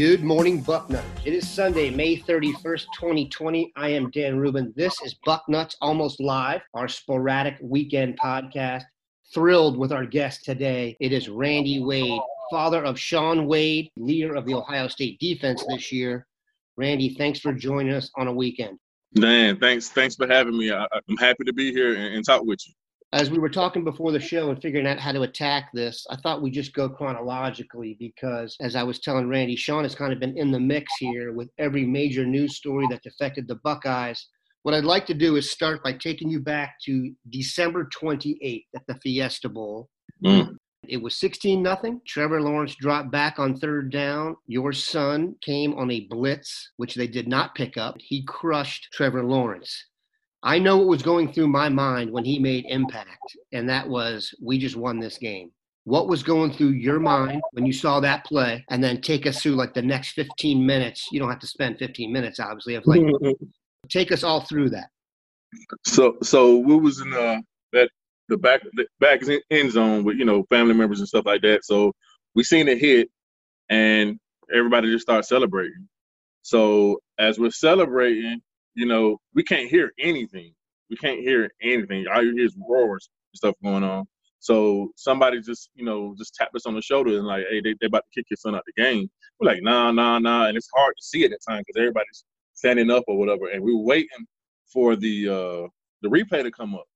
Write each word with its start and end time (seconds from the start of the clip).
Good 0.00 0.24
morning, 0.24 0.62
Bucknuts. 0.64 1.04
It 1.26 1.34
is 1.34 1.46
Sunday, 1.46 1.90
May 1.90 2.16
31st, 2.16 2.86
2020. 2.98 3.70
I 3.76 3.90
am 3.90 4.08
Dan 4.08 4.38
Rubin. 4.38 4.72
This 4.74 4.98
is 5.02 5.14
Bucknuts 5.26 5.76
Almost 5.82 6.20
Live, 6.20 6.62
our 6.72 6.88
sporadic 6.88 7.58
weekend 7.60 8.18
podcast. 8.18 8.84
Thrilled 9.34 9.76
with 9.76 9.92
our 9.92 10.06
guest 10.06 10.42
today. 10.42 10.96
It 11.00 11.12
is 11.12 11.28
Randy 11.28 11.84
Wade, 11.84 12.18
father 12.50 12.82
of 12.82 12.98
Shaun 12.98 13.46
Wade, 13.46 13.90
leader 13.98 14.36
of 14.36 14.46
the 14.46 14.54
Ohio 14.54 14.88
State 14.88 15.20
defense 15.20 15.62
this 15.68 15.92
year. 15.92 16.26
Randy, 16.78 17.14
thanks 17.18 17.38
for 17.38 17.52
joining 17.52 17.92
us 17.92 18.10
on 18.16 18.26
a 18.26 18.32
weekend. 18.32 18.78
Dan, 19.16 19.58
thanks. 19.58 19.90
Thanks 19.90 20.16
for 20.16 20.26
having 20.26 20.56
me. 20.56 20.72
I, 20.72 20.86
am 21.10 21.18
happy 21.18 21.44
to 21.44 21.52
be 21.52 21.72
here 21.72 21.94
and, 21.94 22.14
and 22.14 22.24
talk 22.24 22.42
with 22.42 22.66
you 22.66 22.72
as 23.12 23.30
we 23.30 23.38
were 23.38 23.48
talking 23.48 23.82
before 23.82 24.12
the 24.12 24.20
show 24.20 24.50
and 24.50 24.62
figuring 24.62 24.86
out 24.86 25.00
how 25.00 25.10
to 25.10 25.22
attack 25.22 25.70
this, 25.74 26.06
I 26.10 26.16
thought 26.16 26.42
we'd 26.42 26.54
just 26.54 26.74
go 26.74 26.88
chronologically 26.88 27.96
because, 27.98 28.56
as 28.60 28.76
I 28.76 28.84
was 28.84 29.00
telling 29.00 29.28
Randy, 29.28 29.56
Shaun 29.56 29.82
has 29.82 29.96
kind 29.96 30.12
of 30.12 30.20
been 30.20 30.38
in 30.38 30.52
the 30.52 30.60
mix 30.60 30.96
here 30.98 31.32
with 31.32 31.50
every 31.58 31.84
major 31.84 32.24
news 32.24 32.56
story 32.56 32.86
that's 32.88 33.06
affected 33.06 33.48
the 33.48 33.56
Buckeyes. 33.64 34.24
What 34.62 34.74
I'd 34.74 34.84
like 34.84 35.06
to 35.06 35.14
do 35.14 35.36
is 35.36 35.50
start 35.50 35.82
by 35.82 35.94
taking 35.94 36.30
you 36.30 36.38
back 36.38 36.76
to 36.84 37.12
December 37.30 37.88
28th 38.00 38.64
at 38.76 38.82
the 38.86 38.94
Fiesta 38.96 39.48
Bowl. 39.48 39.88
Mm. 40.24 40.56
It 40.86 41.02
was 41.02 41.16
16 41.16 41.62
nothing. 41.62 42.00
Trevor 42.06 42.40
Lawrence 42.40 42.74
dropped 42.76 43.10
back 43.10 43.38
on 43.38 43.56
third 43.56 43.90
down. 43.90 44.36
Your 44.46 44.72
son 44.72 45.34
came 45.42 45.74
on 45.74 45.90
a 45.90 46.06
blitz, 46.08 46.70
which 46.76 46.94
they 46.94 47.06
did 47.06 47.26
not 47.26 47.54
pick 47.54 47.76
up. 47.76 47.96
He 47.98 48.24
crushed 48.24 48.88
Trevor 48.92 49.24
Lawrence. 49.24 49.86
I 50.42 50.58
know 50.58 50.78
what 50.78 50.86
was 50.88 51.02
going 51.02 51.32
through 51.32 51.48
my 51.48 51.68
mind 51.68 52.10
when 52.10 52.24
he 52.24 52.38
made 52.38 52.64
impact, 52.68 53.36
and 53.52 53.68
that 53.68 53.88
was 53.88 54.34
we 54.42 54.58
just 54.58 54.76
won 54.76 54.98
this 54.98 55.18
game. 55.18 55.50
What 55.84 56.08
was 56.08 56.22
going 56.22 56.52
through 56.52 56.70
your 56.70 57.00
mind 57.00 57.42
when 57.52 57.66
you 57.66 57.72
saw 57.72 58.00
that 58.00 58.24
play? 58.24 58.64
And 58.70 58.82
then 58.82 59.00
take 59.00 59.26
us 59.26 59.42
through 59.42 59.54
like 59.54 59.74
the 59.74 59.82
next 59.82 60.12
15 60.12 60.64
minutes. 60.64 61.08
You 61.10 61.20
don't 61.20 61.30
have 61.30 61.40
to 61.40 61.46
spend 61.46 61.78
15 61.78 62.12
minutes, 62.12 62.38
obviously. 62.38 62.74
Of 62.74 62.86
like, 62.86 63.00
mm-hmm. 63.00 63.46
take 63.88 64.12
us 64.12 64.22
all 64.22 64.42
through 64.42 64.70
that. 64.70 64.88
So, 65.86 66.16
so 66.22 66.58
we 66.58 66.76
was 66.76 67.00
in 67.00 67.10
the 67.10 67.42
that 67.72 67.90
the 68.28 68.36
back 68.36 68.62
the 68.74 68.86
back 69.00 69.22
end 69.50 69.72
zone 69.72 70.04
with 70.04 70.16
you 70.16 70.24
know 70.24 70.44
family 70.48 70.74
members 70.74 71.00
and 71.00 71.08
stuff 71.08 71.26
like 71.26 71.42
that. 71.42 71.64
So 71.64 71.92
we 72.34 72.44
seen 72.44 72.68
it 72.68 72.78
hit, 72.78 73.10
and 73.68 74.18
everybody 74.54 74.90
just 74.90 75.02
started 75.02 75.24
celebrating. 75.24 75.88
So 76.42 77.00
as 77.18 77.38
we're 77.38 77.50
celebrating, 77.50 78.40
you 78.74 78.86
know, 78.86 79.18
we 79.34 79.42
can't 79.44 79.70
hear 79.70 79.92
anything. 79.98 80.52
We 80.90 80.96
can't 80.96 81.20
hear 81.20 81.50
anything. 81.62 82.06
All 82.12 82.22
you 82.24 82.34
hear 82.34 82.46
is 82.46 82.56
roars 82.68 83.08
and 83.32 83.38
stuff 83.38 83.54
going 83.62 83.84
on. 83.84 84.06
So 84.40 84.90
somebody 84.96 85.40
just, 85.42 85.70
you 85.74 85.84
know, 85.84 86.14
just 86.18 86.34
tapped 86.34 86.56
us 86.56 86.66
on 86.66 86.74
the 86.74 86.82
shoulder 86.82 87.16
and 87.18 87.26
like, 87.26 87.44
hey, 87.50 87.60
they 87.62 87.74
they 87.80 87.86
about 87.86 88.04
to 88.12 88.20
kick 88.20 88.26
your 88.30 88.38
son 88.38 88.54
out 88.54 88.64
the 88.66 88.82
game. 88.82 89.08
We're 89.40 89.52
like, 89.52 89.62
nah, 89.62 89.92
nah, 89.92 90.18
nah, 90.18 90.46
and 90.46 90.56
it's 90.56 90.70
hard 90.74 90.94
to 90.98 91.04
see 91.04 91.24
at 91.24 91.30
that 91.30 91.40
time 91.48 91.62
because 91.66 91.78
everybody's 91.78 92.24
standing 92.54 92.90
up 92.90 93.04
or 93.08 93.18
whatever, 93.18 93.48
and 93.48 93.62
we 93.62 93.74
were 93.74 93.82
waiting 93.84 94.26
for 94.72 94.96
the 94.96 95.28
uh 95.28 95.68
the 96.02 96.08
replay 96.08 96.42
to 96.42 96.50
come 96.50 96.74
up. 96.74 96.86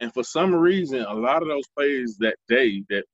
And 0.00 0.12
for 0.12 0.24
some 0.24 0.54
reason, 0.54 1.00
a 1.02 1.14
lot 1.14 1.42
of 1.42 1.48
those 1.48 1.64
plays 1.76 2.16
that 2.20 2.36
day 2.48 2.82
that 2.90 3.04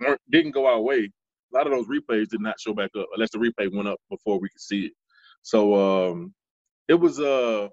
weren't 0.00 0.20
didn't 0.30 0.52
go 0.52 0.66
our 0.66 0.80
way, 0.80 1.10
a 1.52 1.56
lot 1.56 1.66
of 1.66 1.72
those 1.72 1.88
replays 1.88 2.28
did 2.28 2.40
not 2.40 2.60
show 2.60 2.74
back 2.74 2.90
up 2.98 3.06
unless 3.14 3.30
the 3.30 3.38
replay 3.38 3.74
went 3.74 3.88
up 3.88 4.00
before 4.10 4.40
we 4.40 4.48
could 4.48 4.60
see 4.60 4.86
it. 4.86 4.92
So 5.42 5.74
um 6.10 6.34
it 6.88 6.94
was 6.94 7.20
uh 7.20 7.68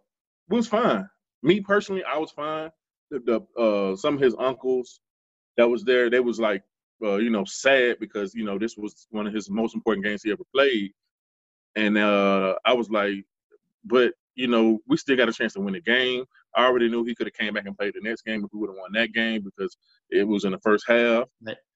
it 0.51 0.53
was 0.55 0.67
fine. 0.67 1.07
Me 1.43 1.61
personally, 1.61 2.03
I 2.03 2.17
was 2.17 2.31
fine. 2.31 2.69
The, 3.11 3.19
the 3.55 3.61
uh 3.61 3.95
some 3.95 4.15
of 4.15 4.21
his 4.21 4.35
uncles 4.39 5.01
that 5.57 5.69
was 5.69 5.83
there, 5.83 6.09
they 6.09 6.19
was 6.19 6.39
like 6.39 6.63
uh, 7.03 7.17
you 7.17 7.29
know, 7.29 7.45
sad 7.45 7.97
because, 7.99 8.33
you 8.35 8.43
know, 8.45 8.57
this 8.59 8.77
was 8.77 9.07
one 9.11 9.27
of 9.27 9.33
his 9.33 9.49
most 9.49 9.75
important 9.75 10.05
games 10.05 10.21
he 10.23 10.31
ever 10.31 10.43
played. 10.53 10.91
And 11.75 11.97
uh 11.97 12.55
I 12.65 12.73
was 12.73 12.89
like, 12.89 13.23
but 13.85 14.13
you 14.35 14.47
know, 14.47 14.79
we 14.87 14.97
still 14.97 15.17
got 15.17 15.29
a 15.29 15.33
chance 15.33 15.53
to 15.53 15.61
win 15.61 15.73
the 15.73 15.81
game. 15.81 16.25
I 16.55 16.65
already 16.65 16.89
knew 16.89 17.03
he 17.03 17.15
could 17.15 17.27
have 17.27 17.33
came 17.33 17.53
back 17.53 17.65
and 17.65 17.77
played 17.77 17.93
the 17.95 18.01
next 18.01 18.23
game 18.23 18.43
if 18.43 18.51
we 18.53 18.59
would 18.59 18.69
have 18.69 18.77
won 18.79 18.91
that 18.93 19.13
game 19.13 19.43
because 19.43 19.77
it 20.09 20.27
was 20.27 20.45
in 20.45 20.51
the 20.53 20.59
first 20.59 20.85
half. 20.87 21.25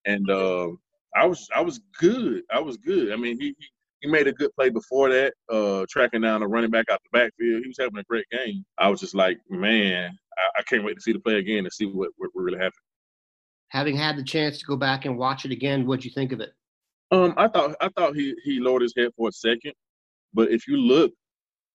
And 0.05 0.29
uh, 0.29 0.69
I 1.15 1.25
was 1.25 1.47
I 1.55 1.61
was 1.61 1.79
good. 1.99 2.43
I 2.51 2.59
was 2.59 2.77
good. 2.77 3.11
I 3.11 3.15
mean, 3.17 3.39
he, 3.39 3.55
he 3.59 3.67
he 4.03 4.09
made 4.09 4.27
a 4.27 4.33
good 4.33 4.53
play 4.55 4.69
before 4.69 5.09
that, 5.09 5.33
uh, 5.49 5.85
tracking 5.89 6.21
down 6.21 6.43
a 6.43 6.47
running 6.47 6.69
back 6.69 6.85
out 6.91 6.99
the 7.03 7.17
backfield. 7.17 7.61
He 7.61 7.69
was 7.69 7.77
having 7.79 7.97
a 7.97 8.03
great 8.03 8.25
game. 8.31 8.65
I 8.77 8.89
was 8.89 8.99
just 8.99 9.15
like, 9.15 9.37
man, 9.49 10.11
I, 10.37 10.59
I 10.59 10.63
can't 10.63 10.83
wait 10.83 10.95
to 10.95 11.01
see 11.01 11.13
the 11.13 11.19
play 11.19 11.37
again 11.37 11.59
and 11.59 11.71
see 11.71 11.85
what, 11.85 12.09
what 12.17 12.29
really 12.35 12.57
happened. 12.57 12.73
Having 13.69 13.95
had 13.95 14.17
the 14.17 14.23
chance 14.23 14.59
to 14.59 14.65
go 14.65 14.75
back 14.75 15.05
and 15.05 15.17
watch 15.17 15.45
it 15.45 15.51
again, 15.51 15.87
what'd 15.87 16.03
you 16.03 16.11
think 16.11 16.33
of 16.33 16.41
it? 16.41 16.51
Um, 17.11 17.33
I 17.37 17.47
thought 17.47 17.75
I 17.79 17.89
thought 17.89 18.15
he 18.15 18.35
he 18.43 18.59
lowered 18.59 18.81
his 18.81 18.93
head 18.97 19.11
for 19.15 19.29
a 19.29 19.31
second, 19.31 19.73
but 20.33 20.51
if 20.51 20.67
you 20.67 20.77
look 20.77 21.11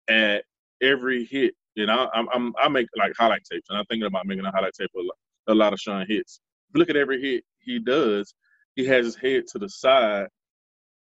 at 0.09 0.45
every 0.83 1.25
hit, 1.25 1.55
and 1.77 1.91
I 1.91 2.09
I'm, 2.13 2.53
i 2.61 2.69
make 2.69 2.89
like 2.97 3.13
highlight 3.17 3.43
tapes, 3.51 3.69
and 3.71 3.79
I'm 3.79 3.85
thinking 3.87 4.07
about 4.07 4.27
making 4.27 4.45
a 4.45 4.51
highlight 4.51 4.75
tape 4.75 4.91
of 4.97 5.05
a 5.49 5.55
lot 5.55 5.73
of 5.73 5.81
Shaun 5.81 6.07
hits. 6.09 6.41
If 6.69 6.75
you 6.75 6.81
look 6.81 6.91
at 6.91 6.97
every 6.97 7.23
hit 7.23 7.45
he 7.61 7.79
does, 7.79 8.35
he 8.75 8.85
has 8.87 9.07
his 9.07 9.17
head 9.17 9.45
to 9.53 9.59
the 9.59 9.69
side, 9.69 10.29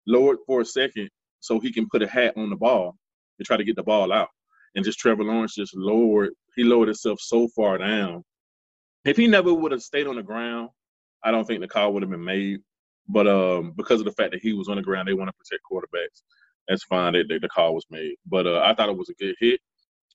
lowered 0.07 0.39
for 0.47 0.61
a 0.61 0.65
second, 0.65 1.09
so 1.41 1.61
he 1.61 1.73
can 1.73 1.89
put 1.89 2.03
a 2.03 2.09
hat 2.09 2.35
on 2.37 2.51
the 2.51 2.57
ball 2.57 2.97
and 3.39 3.47
try 3.47 3.57
to 3.57 3.65
get 3.65 3.77
the 3.77 3.83
ball 3.83 4.13
out. 4.13 4.29
And 4.75 4.85
just 4.85 4.99
Trevor 4.99 5.25
Lawrence 5.25 5.55
just 5.55 5.75
lowered, 5.75 6.31
he 6.55 6.65
lowered 6.65 6.89
himself 6.89 7.19
so 7.21 7.49
far 7.55 7.79
down. 7.79 8.23
If 9.05 9.17
he 9.17 9.27
never 9.27 9.55
would 9.55 9.73
have 9.73 9.83
stayed 9.83 10.07
on 10.07 10.17
the 10.17 10.23
ground, 10.23 10.71
I 11.23 11.31
don't 11.31 11.45
think 11.47 11.61
the 11.61 11.69
call 11.69 11.93
would 11.93 12.03
have 12.03 12.11
been 12.11 12.25
made. 12.25 12.61
But 13.09 13.29
um, 13.29 13.73
because 13.77 14.01
of 14.01 14.07
the 14.07 14.13
fact 14.13 14.33
that 14.33 14.43
he 14.43 14.53
was 14.53 14.69
on 14.69 14.77
the 14.77 14.83
ground, 14.83 15.09
they 15.09 15.15
want 15.15 15.29
to 15.29 15.33
protect 15.33 15.63
quarterbacks. 15.71 16.23
That's 16.69 16.83
fine. 16.85 17.13
That, 17.13 17.39
the 17.41 17.49
call 17.49 17.75
was 17.75 17.87
made. 17.91 18.17
But 18.27 18.47
uh, 18.47 18.63
I 18.65 18.75
thought 18.75 18.89
it 18.89 18.97
was 18.97 19.09
a 19.09 19.15
good 19.15 19.37
hit. 19.39 19.61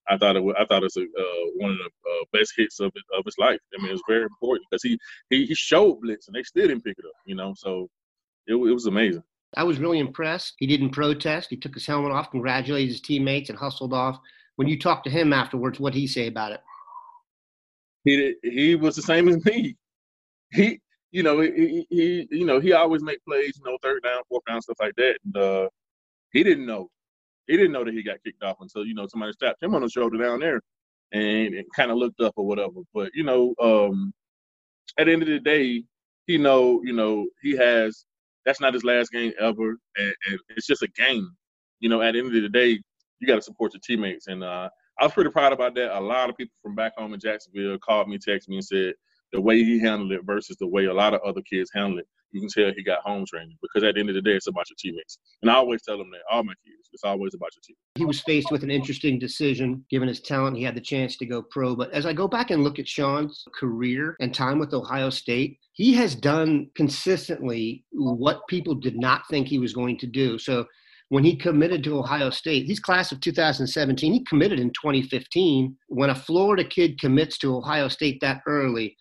I 0.10 0.18
thought 0.18 0.36
it 0.36 0.44
was, 0.44 0.56
I 0.60 0.66
thought 0.66 0.84
it's 0.84 0.98
a, 0.98 1.04
uh, 1.04 1.46
one 1.56 1.72
of 1.72 1.78
the 1.78 1.86
uh, 1.86 2.26
best 2.34 2.54
hits 2.58 2.80
of 2.80 2.92
his, 2.94 3.04
of 3.18 3.24
his 3.24 3.38
life. 3.38 3.60
I 3.78 3.82
mean, 3.82 3.92
it's 3.92 4.02
very 4.08 4.24
important 4.24 4.66
because 4.70 4.84
he, 4.84 4.98
he 5.30 5.46
he 5.46 5.56
showed 5.56 6.02
blitz 6.02 6.28
and 6.28 6.36
they 6.36 6.44
still 6.44 6.68
didn't 6.68 6.84
pick 6.84 6.98
it 6.98 7.06
up. 7.06 7.14
You 7.26 7.36
know, 7.36 7.54
so 7.56 7.88
it, 8.48 8.56
it 8.56 8.74
was 8.74 8.88
amazing. 8.88 9.24
I 9.56 9.64
was 9.64 9.80
really 9.80 10.00
impressed. 10.00 10.54
He 10.58 10.68
didn't 10.68 10.92
protest. 10.92 11.50
He 11.50 11.58
took 11.58 11.74
his 11.74 11.86
helmet 11.86 12.12
off, 12.12 12.32
congratulated 12.32 12.90
his 12.90 13.02
teammates, 13.02 13.50
and 13.50 13.60
hustled 13.60 13.94
off. 13.94 14.20
When 14.56 14.68
you 14.68 14.80
talked 14.80 15.04
to 15.06 15.10
him 15.10 15.34
afterwards, 15.34 15.80
what 15.80 15.94
he 15.94 16.08
say 16.08 16.28
about 16.28 16.54
it? 16.54 16.62
He 18.04 18.36
he 18.44 18.76
was 18.76 18.96
the 18.96 19.02
same 19.02 19.28
as 19.28 19.44
me. 19.46 19.76
He 20.52 20.80
you 21.12 21.24
know 21.24 21.42
he, 21.42 21.86
he 21.90 22.28
you 22.32 22.46
know 22.46 22.60
he 22.60 22.74
always 22.74 23.04
make 23.04 23.24
plays, 23.26 23.58
you 23.58 23.70
know, 23.70 23.78
third 23.82 24.04
down, 24.04 24.22
fourth 24.30 24.44
down, 24.48 24.62
stuff 24.62 24.78
like 24.80 24.96
that. 24.98 25.18
And 25.26 25.38
uh, 25.38 25.70
he 26.32 26.44
didn't 26.44 26.66
know. 26.66 26.90
He 27.48 27.58
didn't 27.58 27.74
know 27.74 27.84
that 27.84 27.94
he 27.94 28.04
got 28.04 28.24
kicked 28.24 28.44
off 28.44 28.58
until 28.62 28.86
you 28.86 28.94
know 28.94 29.08
somebody 29.08 29.34
tapped 29.40 29.62
him 29.62 29.76
on 29.76 29.82
the 29.82 29.90
shoulder 29.90 30.18
down 30.18 30.40
there, 30.40 30.62
and, 31.12 31.54
and 31.54 31.66
kind 31.76 31.92
of 31.92 31.98
looked 31.98 32.22
up 32.22 32.34
or 32.38 32.46
whatever. 32.46 32.82
But 32.94 33.12
you 33.14 33.24
know, 33.24 33.54
um, 33.62 34.14
at 34.98 35.06
the 35.06 35.14
end 35.14 35.22
of 35.22 35.28
the 35.28 35.40
day, 35.40 35.84
he 36.28 36.38
know, 36.38 36.82
you 36.84 36.94
know, 36.94 37.28
he 37.42 37.56
has 37.58 38.06
that's 38.46 38.62
not 38.62 38.74
his 38.74 38.84
last 38.84 39.12
game 39.12 39.34
ever, 39.40 39.78
and, 39.98 40.16
and 40.28 40.40
it's 40.50 40.68
just 40.68 40.84
a 40.84 40.88
game. 40.88 41.30
You 41.80 41.90
know, 41.90 42.02
at 42.02 42.14
the 42.14 42.20
end 42.20 42.36
of 42.36 42.42
the 42.42 42.50
day, 42.50 42.80
you 43.20 43.28
got 43.28 43.36
to 43.36 43.42
support 43.42 43.74
your 43.74 43.82
teammates, 43.86 44.28
and 44.28 44.44
uh, 44.44 44.70
I 45.00 45.04
was 45.04 45.14
pretty 45.14 45.32
proud 45.32 45.54
about 45.54 45.76
that. 45.76 45.98
A 45.98 46.00
lot 46.00 46.30
of 46.30 46.38
people 46.38 46.54
from 46.62 46.76
back 46.76 46.94
home 46.98 47.14
in 47.14 47.20
Jacksonville 47.20 47.78
called 47.80 48.10
me, 48.10 48.18
texted 48.18 48.50
me, 48.50 48.58
and 48.58 48.66
said 48.66 48.94
the 49.32 49.42
way 49.42 49.64
he 49.64 49.80
handled 49.80 50.12
it 50.12 50.22
versus 50.26 50.58
the 50.60 50.68
way 50.68 50.86
a 50.86 50.94
lot 50.94 51.14
of 51.14 51.22
other 51.22 51.42
kids 51.42 51.72
handle 51.74 52.00
it, 52.00 52.08
you 52.32 52.40
can 52.40 52.50
tell 52.50 52.72
he 52.76 52.84
got 52.84 53.02
home 53.02 53.26
training 53.26 53.58
because 53.62 53.84
at 53.84 53.96
the 53.96 54.00
end 54.00 54.10
of 54.10 54.16
the 54.16 54.22
day, 54.22 54.34
it's 54.34 54.48
about 54.48 54.70
your 54.70 54.76
teammates. 54.78 55.20
And 55.42 55.52
I 55.52 55.56
always 55.56 55.82
tell 55.82 55.98
them 55.98 56.10
that 56.12 56.22
all 56.32 56.44
my 56.44 56.54
kids, 56.66 56.90
it's 56.94 57.04
always 57.04 57.34
about 57.34 57.50
your 57.56 57.62
teammates. 57.66 57.82
He 57.96 58.06
was 58.06 58.22
faced 58.22 58.52
with 58.52 58.64
an 58.64 58.72
interesting 58.72 59.20
decision 59.20 59.86
given 59.90 60.08
his 60.08 60.22
talent. 60.22 60.58
He 60.58 60.64
had 60.64 60.76
the 60.76 60.82
chance 60.82 61.18
to 61.18 61.26
go 61.26 61.42
pro. 61.42 61.76
But 61.76 61.92
as 61.92 62.06
I 62.06 62.14
go 62.14 62.28
back 62.28 62.52
and 62.52 62.64
look 62.64 62.80
at 62.80 62.88
Shaun's 62.88 63.44
career 63.54 64.16
and 64.20 64.34
time 64.34 64.60
with 64.60 64.74
Ohio 64.74 65.10
State, 65.10 65.60
he 65.82 65.96
has 65.96 66.14
done 66.14 66.70
consistently 66.76 67.84
what 67.92 68.48
people 68.48 68.76
did 68.76 68.96
not 69.00 69.24
think 69.32 69.48
he 69.48 69.58
was 69.58 69.74
going 69.74 69.98
to 69.98 70.06
do. 70.06 70.38
So 70.38 70.66
when 71.10 71.24
he 71.24 71.36
committed 71.36 71.84
to 71.84 71.98
Ohio 71.98 72.30
State, 72.30 72.68
he's 72.68 72.80
class 72.80 73.12
of 73.12 73.20
2017. 73.20 74.14
He 74.14 74.24
committed 74.26 74.60
in 74.60 74.70
2015. 74.70 75.76
When 75.88 76.12
a 76.12 76.16
Florida 76.16 76.64
kid 76.64 77.00
commits 77.00 77.40
to 77.40 77.56
Ohio 77.56 77.88
State 77.88 78.20
that 78.22 78.42
early, 78.46 78.96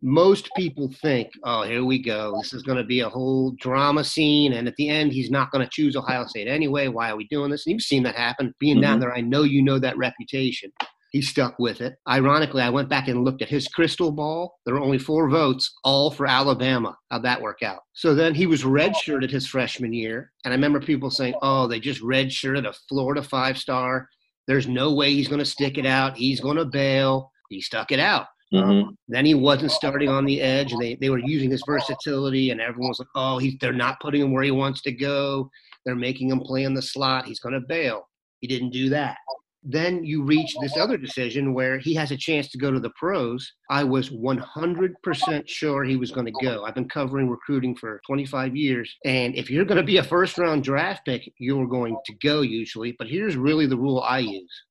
most 0.00 0.48
people 0.56 0.90
think, 1.02 1.28
oh, 1.44 1.64
here 1.64 1.84
we 1.84 2.02
go. 2.02 2.38
This 2.40 2.54
is 2.54 2.62
going 2.62 2.78
to 2.78 2.84
be 2.84 3.00
a 3.00 3.10
whole 3.10 3.54
drama 3.60 4.02
scene. 4.02 4.54
And 4.54 4.66
at 4.66 4.76
the 4.76 4.88
end, 4.88 5.12
he's 5.12 5.30
not 5.30 5.50
going 5.50 5.62
to 5.62 5.70
choose 5.70 5.96
Ohio 5.96 6.24
State 6.24 6.48
anyway. 6.48 6.88
Why 6.88 7.10
are 7.10 7.16
we 7.16 7.28
doing 7.28 7.50
this? 7.50 7.66
And 7.66 7.74
you've 7.74 7.82
seen 7.82 8.04
that 8.04 8.16
happen. 8.16 8.54
Being 8.58 8.76
mm-hmm. 8.76 8.84
down 8.84 9.00
there, 9.00 9.14
I 9.14 9.20
know 9.20 9.42
you 9.42 9.62
know 9.62 9.78
that 9.80 9.98
reputation. 9.98 10.72
He 11.12 11.20
stuck 11.20 11.58
with 11.58 11.82
it. 11.82 11.96
Ironically, 12.08 12.62
I 12.62 12.70
went 12.70 12.88
back 12.88 13.06
and 13.08 13.22
looked 13.22 13.42
at 13.42 13.50
his 13.50 13.68
crystal 13.68 14.10
ball. 14.10 14.58
There 14.64 14.74
were 14.74 14.80
only 14.80 14.98
four 14.98 15.28
votes, 15.28 15.70
all 15.84 16.10
for 16.10 16.26
Alabama. 16.26 16.96
How'd 17.10 17.22
that 17.24 17.42
work 17.42 17.62
out? 17.62 17.80
So 17.92 18.14
then 18.14 18.34
he 18.34 18.46
was 18.46 18.62
redshirted 18.62 19.30
his 19.30 19.46
freshman 19.46 19.92
year. 19.92 20.32
And 20.44 20.52
I 20.52 20.56
remember 20.56 20.80
people 20.80 21.10
saying, 21.10 21.34
oh, 21.42 21.66
they 21.66 21.80
just 21.80 22.02
redshirted 22.02 22.66
a 22.66 22.72
Florida 22.88 23.22
five 23.22 23.58
star. 23.58 24.08
There's 24.48 24.66
no 24.66 24.94
way 24.94 25.12
he's 25.12 25.28
going 25.28 25.38
to 25.38 25.44
stick 25.44 25.76
it 25.76 25.86
out. 25.86 26.16
He's 26.16 26.40
going 26.40 26.56
to 26.56 26.64
bail. 26.64 27.30
He 27.50 27.60
stuck 27.60 27.92
it 27.92 28.00
out. 28.00 28.26
Mm-hmm. 28.52 28.70
Um, 28.70 28.98
then 29.08 29.26
he 29.26 29.34
wasn't 29.34 29.70
starting 29.70 30.08
on 30.08 30.24
the 30.24 30.40
edge, 30.40 30.72
and 30.72 30.80
they, 30.80 30.94
they 30.96 31.10
were 31.10 31.18
using 31.18 31.50
his 31.50 31.62
versatility, 31.66 32.50
and 32.50 32.60
everyone 32.60 32.88
was 32.88 32.98
like, 32.98 33.08
oh, 33.14 33.38
he's, 33.38 33.56
they're 33.60 33.72
not 33.72 34.00
putting 34.00 34.20
him 34.20 34.32
where 34.32 34.42
he 34.42 34.50
wants 34.50 34.82
to 34.82 34.92
go. 34.92 35.50
They're 35.84 35.94
making 35.94 36.30
him 36.30 36.40
play 36.40 36.64
in 36.64 36.74
the 36.74 36.82
slot. 36.82 37.26
He's 37.26 37.40
going 37.40 37.54
to 37.54 37.66
bail. 37.66 38.08
He 38.40 38.46
didn't 38.48 38.70
do 38.70 38.88
that. 38.90 39.16
Then 39.64 40.04
you 40.04 40.24
reach 40.24 40.52
this 40.60 40.76
other 40.76 40.96
decision 40.96 41.54
where 41.54 41.78
he 41.78 41.94
has 41.94 42.10
a 42.10 42.16
chance 42.16 42.48
to 42.50 42.58
go 42.58 42.72
to 42.72 42.80
the 42.80 42.90
pros. 42.90 43.52
I 43.70 43.84
was 43.84 44.10
100% 44.10 45.48
sure 45.48 45.84
he 45.84 45.96
was 45.96 46.10
going 46.10 46.26
to 46.26 46.44
go. 46.44 46.64
I've 46.64 46.74
been 46.74 46.88
covering 46.88 47.28
recruiting 47.30 47.76
for 47.76 48.00
25 48.06 48.56
years. 48.56 48.92
And 49.04 49.36
if 49.36 49.50
you're 49.50 49.64
going 49.64 49.76
to 49.76 49.84
be 49.84 49.98
a 49.98 50.02
first 50.02 50.36
round 50.36 50.64
draft 50.64 51.04
pick, 51.04 51.32
you're 51.38 51.68
going 51.68 51.96
to 52.06 52.14
go 52.22 52.40
usually. 52.40 52.96
But 52.98 53.08
here's 53.08 53.36
really 53.36 53.66
the 53.66 53.76
rule 53.76 54.00
I 54.00 54.18
use 54.18 54.64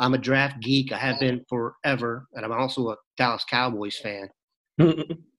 I'm 0.00 0.14
a 0.14 0.18
draft 0.18 0.60
geek. 0.60 0.92
I 0.92 0.98
have 0.98 1.20
been 1.20 1.44
forever, 1.48 2.26
and 2.34 2.44
I'm 2.44 2.52
also 2.52 2.88
a 2.88 2.96
Dallas 3.18 3.44
Cowboys 3.48 3.98
fan. 3.98 4.28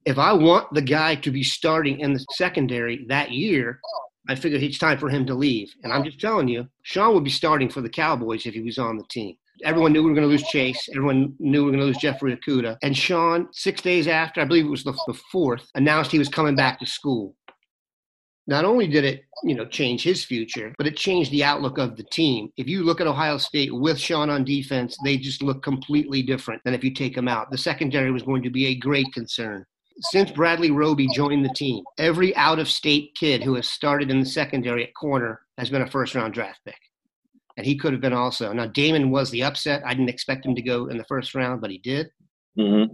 if 0.06 0.18
I 0.20 0.34
want 0.34 0.74
the 0.74 0.84
guy 0.84 1.16
to 1.16 1.32
be 1.32 1.44
starting 1.44 2.00
in 2.00 2.14
the 2.14 2.26
secondary 2.34 3.06
that 3.10 3.32
year, 3.32 3.80
I 4.30 4.36
figured 4.36 4.62
it's 4.62 4.78
time 4.78 4.98
for 4.98 5.10
him 5.10 5.26
to 5.26 5.34
leave. 5.34 5.74
And 5.84 5.92
I'm 5.92 6.04
just 6.04 6.20
telling 6.20 6.48
you, 6.48 6.68
Shaun 6.84 7.14
would 7.14 7.24
be 7.24 7.30
starting 7.30 7.70
for 7.70 7.82
the 7.82 7.90
Cowboys 7.90 8.46
if 8.46 8.54
he 8.54 8.62
was 8.62 8.78
on 8.78 8.98
the 8.98 9.04
team. 9.10 9.36
Everyone 9.64 9.94
knew 9.94 10.04
we 10.04 10.10
were 10.10 10.16
going 10.16 10.28
to 10.28 10.32
lose 10.32 10.44
Chase. 10.44 10.90
Everyone 10.96 11.36
knew 11.40 11.60
we 11.60 11.66
were 11.66 11.72
going 11.72 11.82
to 11.82 11.86
lose 11.86 11.98
Jeffrey 11.98 12.36
Okudah. 12.36 12.78
And 12.82 12.96
Shaun, 12.96 13.48
six 13.52 13.82
days 13.82 14.08
after, 14.08 14.42
I 14.42 14.46
believe 14.46 14.66
it 14.66 14.70
was 14.70 14.84
the, 14.84 14.94
the 15.08 15.20
fourth, 15.32 15.70
announced 15.76 16.12
he 16.12 16.20
was 16.20 16.30
coming 16.30 16.56
back 16.56 16.80
to 16.80 16.86
school 16.86 17.36
not 18.48 18.66
only 18.66 18.88
did 18.88 19.06
it, 19.06 19.24
you 19.44 19.56
know, 19.56 19.66
change 19.66 20.04
his 20.04 20.24
future, 20.26 20.74
but 20.78 20.88
it 20.88 20.98
changed 20.98 21.32
the 21.32 21.44
outlook 21.44 21.78
of 21.78 21.96
the 21.96 22.04
team. 22.04 22.52
If 22.58 22.68
you 22.68 22.84
look 22.84 23.00
at 23.00 23.08
Ohio 23.08 23.38
State 23.38 23.74
with 23.74 24.00
Shaun 24.00 24.30
on 24.30 24.44
defense, 24.44 24.98
they 25.04 25.18
just 25.18 25.44
look 25.44 25.64
completely 25.64 26.22
different 26.22 26.62
than 26.64 26.74
if 26.74 26.84
you 26.84 26.94
take 26.94 27.16
him 27.16 27.28
out. 27.28 27.52
The 27.52 27.58
secondary 27.58 28.12
was 28.12 28.24
going 28.24 28.44
to 28.44 28.50
be 28.50 28.68
a 28.68 28.76
great 28.76 29.08
concern. 29.14 29.66
Since 30.12 30.32
Bradley 30.32 30.72
Roby 30.72 31.08
joined 31.14 31.46
the 31.46 31.54
team, 31.54 31.84
every 31.98 32.36
out 32.36 32.60
of 32.60 32.68
state 32.68 33.14
kid 33.16 33.44
who 33.44 33.56
has 33.56 33.70
started 33.70 34.10
in 34.10 34.20
the 34.20 34.26
secondary 34.26 34.84
at 34.84 34.94
corner 34.94 35.42
has 35.58 35.70
been 35.70 35.82
a 35.82 35.90
first 35.90 36.16
round 36.16 36.34
draft 36.34 36.60
pick. 36.66 36.80
And 37.58 37.66
he 37.66 37.78
could 37.78 37.92
have 37.92 38.02
been 38.02 38.14
also. 38.14 38.52
Now, 38.54 38.66
Damon 38.66 39.12
was 39.12 39.30
the 39.30 39.44
upset. 39.44 39.84
I 39.86 39.94
didn't 39.94 40.10
expect 40.10 40.46
him 40.46 40.56
to 40.56 40.62
go 40.62 40.88
in 40.88 40.98
the 40.98 41.04
first 41.04 41.36
round, 41.36 41.62
but 41.62 41.70
he 41.70 41.78
did. 41.80 42.10
Mm-hmm. 42.58 42.94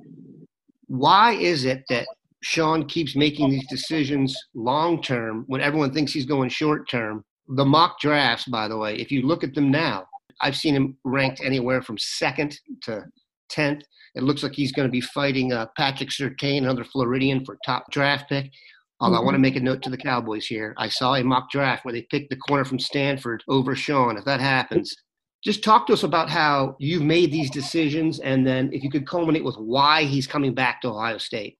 Why 0.88 1.33
is 1.33 1.63
it 1.63 1.83
that 1.89 2.07
Shaun 2.41 2.88
keeps 2.88 3.15
making 3.15 3.50
these 3.50 3.67
decisions 3.67 4.35
long 4.53 5.01
term 5.01 5.43
when 5.47 5.61
everyone 5.61 5.93
thinks 5.93 6.13
he's 6.13 6.25
going 6.25 6.50
short 6.50 6.89
term. 6.89 7.23
The 7.50 7.65
mock 7.65 8.00
drafts, 8.00 8.45
by 8.45 8.67
the 8.67 8.77
way, 8.77 8.95
if 8.95 9.11
you 9.11 9.23
look 9.23 9.43
at 9.43 9.53
them 9.53 9.71
now, 9.71 10.05
I've 10.41 10.55
seen 10.55 10.75
him 10.75 10.97
ranked 11.03 11.41
anywhere 11.43 11.81
from 11.81 11.97
second 11.97 12.59
to 12.83 13.05
10th. 13.51 13.81
It 14.15 14.23
looks 14.23 14.44
like 14.44 14.53
he's 14.53 14.71
going 14.71 14.88
to 14.88 14.91
be 14.91 15.01
fighting 15.01 15.53
uh, 15.53 15.67
Patrick 15.77 16.09
Surtain, 16.09 16.59
another 16.59 16.83
Floridian, 16.83 17.45
for 17.45 17.57
top 17.65 17.91
draft 17.91 18.29
pick. 18.29 18.51
Although 18.99 19.17
mm-hmm. 19.17 19.21
I 19.21 19.25
want 19.25 19.35
to 19.35 19.39
make 19.39 19.55
a 19.55 19.59
note 19.59 19.81
to 19.83 19.89
the 19.89 19.97
Cowboys 19.97 20.47
here. 20.47 20.73
I 20.77 20.89
saw 20.89 21.15
a 21.15 21.23
mock 21.23 21.51
draft 21.51 21.85
where 21.85 21.94
they 21.94 22.07
picked 22.09 22.29
the 22.29 22.35
corner 22.35 22.65
from 22.65 22.79
Stanford 22.79 23.44
over 23.47 23.75
Shaun. 23.75 24.17
If 24.17 24.25
that 24.25 24.39
happens, 24.39 24.95
just 25.44 25.63
talk 25.63 25.88
to 25.88 25.94
us 25.94 26.03
about 26.03 26.29
how 26.29 26.75
you've 26.79 27.03
made 27.03 27.31
these 27.31 27.51
decisions 27.51 28.19
and 28.19 28.45
then 28.45 28.69
if 28.73 28.83
you 28.83 28.89
could 28.89 29.07
culminate 29.07 29.44
with 29.44 29.55
why 29.57 30.03
he's 30.03 30.27
coming 30.27 30.53
back 30.53 30.81
to 30.81 30.89
Ohio 30.89 31.17
State. 31.17 31.57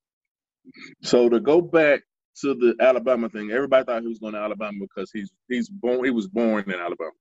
So 1.04 1.30
to 1.30 1.40
go 1.40 1.62
back 1.62 2.02
to 2.42 2.54
the 2.54 2.76
Alabama 2.82 3.30
thing, 3.30 3.52
everybody 3.52 3.86
thought 3.86 4.02
he 4.02 4.08
was 4.08 4.20
going 4.20 4.34
to 4.34 4.40
Alabama 4.40 4.78
because 4.82 5.12
he's 5.12 5.32
he's 5.48 5.70
born 5.70 6.04
he 6.04 6.12
was 6.12 6.28
born 6.28 6.70
in 6.70 6.80
Alabama. 6.80 7.12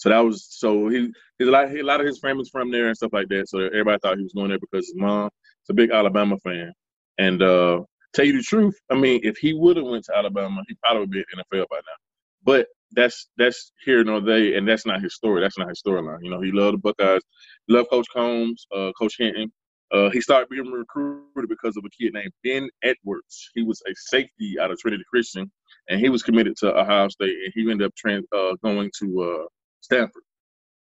So 0.00 0.08
that 0.08 0.20
was 0.20 0.46
so 0.48 0.88
he 0.88 1.12
he's 1.38 1.48
a 1.48 1.50
lot 1.50 1.70
he, 1.70 1.80
a 1.80 1.84
lot 1.84 2.00
of 2.00 2.06
his 2.06 2.18
family's 2.18 2.48
from 2.48 2.70
there 2.70 2.88
and 2.88 2.96
stuff 2.96 3.12
like 3.12 3.28
that. 3.28 3.50
So 3.50 3.58
everybody 3.58 3.98
thought 3.98 4.16
he 4.16 4.22
was 4.22 4.32
going 4.32 4.48
there 4.48 4.58
because 4.58 4.86
his 4.86 4.96
mom 4.96 5.26
is 5.26 5.68
a 5.68 5.74
big 5.74 5.90
Alabama 5.90 6.38
fan. 6.38 6.72
And 7.18 7.42
uh 7.42 7.82
tell 8.14 8.24
you 8.24 8.38
the 8.38 8.42
truth, 8.42 8.74
I 8.90 8.94
mean, 8.94 9.20
if 9.24 9.36
he 9.36 9.52
would 9.52 9.76
have 9.76 9.84
went 9.84 10.06
to 10.06 10.16
Alabama, 10.16 10.62
he 10.66 10.74
probably 10.82 11.00
would 11.00 11.10
be 11.10 11.18
in 11.18 11.38
NFL 11.38 11.68
by 11.68 11.76
now. 11.76 11.98
But 12.42 12.68
that's 12.92 13.28
that's 13.36 13.72
here 13.84 14.02
nor 14.02 14.22
there, 14.22 14.56
and 14.56 14.66
that's 14.66 14.86
not 14.86 15.02
his 15.02 15.14
story. 15.14 15.42
That's 15.42 15.58
not 15.58 15.68
his 15.68 15.82
storyline. 15.86 16.20
You 16.22 16.30
know, 16.30 16.40
he 16.40 16.50
loved 16.50 16.78
the 16.78 16.78
Buckeyes, 16.78 17.20
loved 17.68 17.90
Coach 17.90 18.06
Coombs, 18.14 18.66
uh, 18.74 18.92
Coach 18.98 19.16
Hinton. 19.18 19.52
Uh, 19.92 20.08
he 20.08 20.22
started 20.22 20.48
being 20.48 20.70
recruited 20.70 21.50
because 21.50 21.76
of 21.76 21.84
a 21.84 21.90
kid 21.90 22.14
named 22.14 22.32
Ben 22.42 22.70
Edwards. 22.82 23.50
He 23.54 23.62
was 23.62 23.82
a 23.86 23.92
safety 23.94 24.56
out 24.58 24.70
of 24.70 24.78
Trinity 24.78 25.04
Christian, 25.10 25.52
and 25.90 26.00
he 26.00 26.08
was 26.08 26.22
committed 26.22 26.56
to 26.58 26.74
Ohio 26.74 27.08
State, 27.08 27.36
and 27.44 27.52
he 27.54 27.70
ended 27.70 27.86
up 27.86 27.94
trans, 27.96 28.24
uh, 28.34 28.54
going 28.64 28.90
to 29.00 29.22
uh, 29.22 29.46
Stanford. 29.92 30.22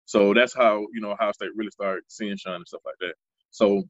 So 0.07 0.35
that's 0.35 0.54
how 0.54 0.87
you 0.95 1.00
know 1.00 1.12
Ohio 1.12 1.33
State 1.33 1.50
really 1.57 1.71
started 1.71 2.04
seeing 2.09 2.37
Shaun 2.37 2.57
and 2.57 2.69
stuff 2.69 2.83
like 2.87 2.97
that. 3.00 3.14
So, 3.50 3.85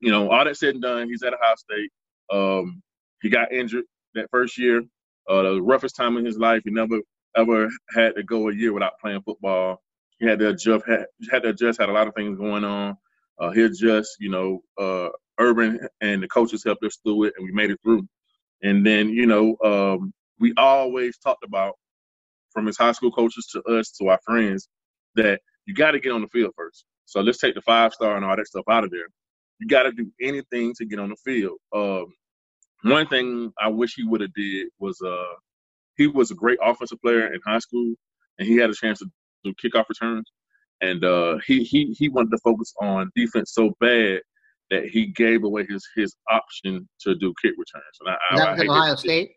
you 0.00 0.10
know, 0.12 0.30
all 0.30 0.44
that 0.44 0.56
said 0.56 0.74
and 0.74 0.82
done, 0.82 1.08
he's 1.08 1.22
at 1.22 1.34
Ohio 1.34 1.56
State. 1.56 1.90
Um, 2.32 2.82
he 3.22 3.30
got 3.30 3.52
injured 3.52 3.84
that 4.14 4.28
first 4.30 4.58
year, 4.58 4.82
uh, 5.28 5.42
the 5.42 5.62
roughest 5.62 5.96
time 5.96 6.16
in 6.18 6.24
his 6.26 6.38
life. 6.38 6.62
He 6.64 6.70
never 6.72 7.00
ever 7.36 7.68
had 7.94 8.16
to 8.16 8.22
go 8.24 8.48
a 8.50 8.54
year 8.54 8.72
without 8.72 8.94
playing 9.02 9.22
football. 9.22 9.82
He 10.20 10.26
had 10.26 10.38
to 10.40 10.50
adjust, 10.50 10.84
had, 10.88 11.06
had 11.30 11.42
to 11.44 11.50
adjust, 11.50 11.80
had 11.80 11.88
a 11.90 11.92
lot 11.92 12.08
of 12.08 12.14
things 12.14 12.38
going 12.38 12.64
on. 12.64 12.96
Uh, 13.40 13.50
he 13.50 13.68
just, 13.70 14.16
you 14.20 14.30
know, 14.30 14.60
uh, 14.78 15.10
Urban 15.40 15.80
and 16.00 16.22
the 16.22 16.28
coaches 16.28 16.64
helped 16.64 16.84
us 16.84 16.98
through 17.04 17.24
it, 17.24 17.34
and 17.36 17.44
we 17.46 17.52
made 17.52 17.70
it 17.70 17.80
through. 17.84 18.06
And 18.62 18.86
then, 18.86 19.10
you 19.10 19.26
know, 19.26 19.56
um, 19.64 20.12
we 20.40 20.54
always 20.56 21.18
talked 21.18 21.44
about, 21.44 21.74
from 22.52 22.66
his 22.66 22.76
high 22.76 22.92
school 22.92 23.12
coaches 23.12 23.46
to 23.52 23.62
us 23.62 23.90
to 23.92 24.08
our 24.08 24.18
friends, 24.24 24.68
that 25.16 25.40
you 25.66 25.74
got 25.74 25.92
to 25.92 26.00
get 26.00 26.12
on 26.12 26.22
the 26.22 26.28
field 26.28 26.52
first. 26.56 26.84
So 27.06 27.20
let's 27.20 27.38
take 27.38 27.54
the 27.54 27.62
five 27.62 27.92
star 27.92 28.16
and 28.16 28.24
all 28.24 28.36
that 28.36 28.46
stuff 28.46 28.64
out 28.70 28.84
of 28.84 28.90
there. 28.90 29.08
You 29.58 29.66
got 29.66 29.84
to 29.84 29.92
do 29.92 30.10
anything 30.20 30.72
to 30.78 30.84
get 30.86 30.98
on 30.98 31.10
the 31.10 31.16
field. 31.16 31.58
Um, 31.74 32.06
one 32.82 33.06
thing 33.08 33.52
I 33.60 33.68
wish 33.68 33.94
he 33.94 34.04
would 34.04 34.20
have 34.20 34.32
did 34.34 34.68
was 34.78 35.00
uh, 35.04 35.34
he 35.96 36.06
was 36.06 36.30
a 36.30 36.34
great 36.34 36.58
offensive 36.62 37.00
player 37.02 37.32
in 37.32 37.40
high 37.44 37.58
school, 37.58 37.94
and 38.38 38.48
he 38.48 38.56
had 38.56 38.70
a 38.70 38.74
chance 38.74 39.00
to 39.00 39.06
do 39.44 39.52
kickoff 39.62 39.88
returns 39.88 40.30
and 40.80 41.04
uh, 41.04 41.38
he 41.46 41.62
he 41.62 41.94
he 41.98 42.08
wanted 42.08 42.30
to 42.30 42.38
focus 42.38 42.72
on 42.80 43.10
defense 43.14 43.52
so 43.52 43.74
bad 43.80 44.20
that 44.70 44.86
he 44.86 45.06
gave 45.06 45.44
away 45.44 45.66
his 45.68 45.86
his 45.96 46.14
option 46.30 46.88
to 47.00 47.14
do 47.16 47.34
kick 47.42 47.52
returns. 47.58 47.84
And 48.00 48.10
I, 48.10 48.36
that 48.36 48.48
I, 48.48 48.52
was 48.52 48.60
I, 48.60 48.66
Ohio 48.66 48.94
State. 48.96 49.32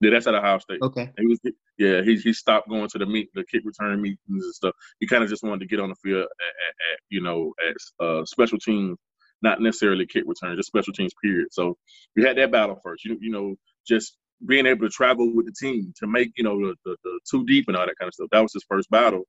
Yeah, 0.00 0.10
that's 0.10 0.26
at 0.26 0.34
Ohio 0.34 0.58
State. 0.58 0.80
Okay. 0.82 1.10
He 1.18 1.26
was 1.26 1.40
yeah 1.78 2.02
he 2.02 2.16
he 2.16 2.32
stopped 2.32 2.68
going 2.68 2.88
to 2.88 2.98
the 2.98 3.06
meet 3.06 3.30
the 3.34 3.44
kick 3.44 3.62
return 3.64 4.02
meetings 4.02 4.18
and 4.28 4.54
stuff. 4.54 4.74
He 5.00 5.06
kind 5.06 5.24
of 5.24 5.30
just 5.30 5.42
wanted 5.42 5.60
to 5.60 5.66
get 5.66 5.80
on 5.80 5.90
the 5.90 5.96
field 5.96 6.22
at, 6.22 6.26
at, 6.26 6.94
at 6.94 7.00
you 7.10 7.22
know 7.22 7.54
at 7.68 8.04
uh, 8.04 8.24
special 8.26 8.58
teams, 8.58 8.98
not 9.42 9.60
necessarily 9.60 10.06
kick 10.06 10.24
return, 10.26 10.56
just 10.56 10.68
special 10.68 10.92
teams. 10.92 11.12
Period. 11.22 11.48
So 11.52 11.76
we 12.16 12.24
had 12.24 12.38
that 12.38 12.52
battle 12.52 12.78
first. 12.82 13.04
You 13.04 13.18
you 13.20 13.30
know 13.30 13.56
just 13.86 14.16
being 14.46 14.66
able 14.66 14.86
to 14.86 14.90
travel 14.90 15.32
with 15.34 15.46
the 15.46 15.54
team 15.58 15.94
to 15.98 16.06
make 16.06 16.32
you 16.36 16.44
know 16.44 16.58
the, 16.58 16.76
the, 16.84 16.96
the 17.04 17.20
two 17.30 17.44
deep 17.46 17.66
and 17.68 17.76
all 17.76 17.86
that 17.86 17.98
kind 17.98 18.08
of 18.08 18.14
stuff. 18.14 18.28
That 18.32 18.42
was 18.42 18.52
his 18.52 18.64
first 18.68 18.90
battle, 18.90 19.24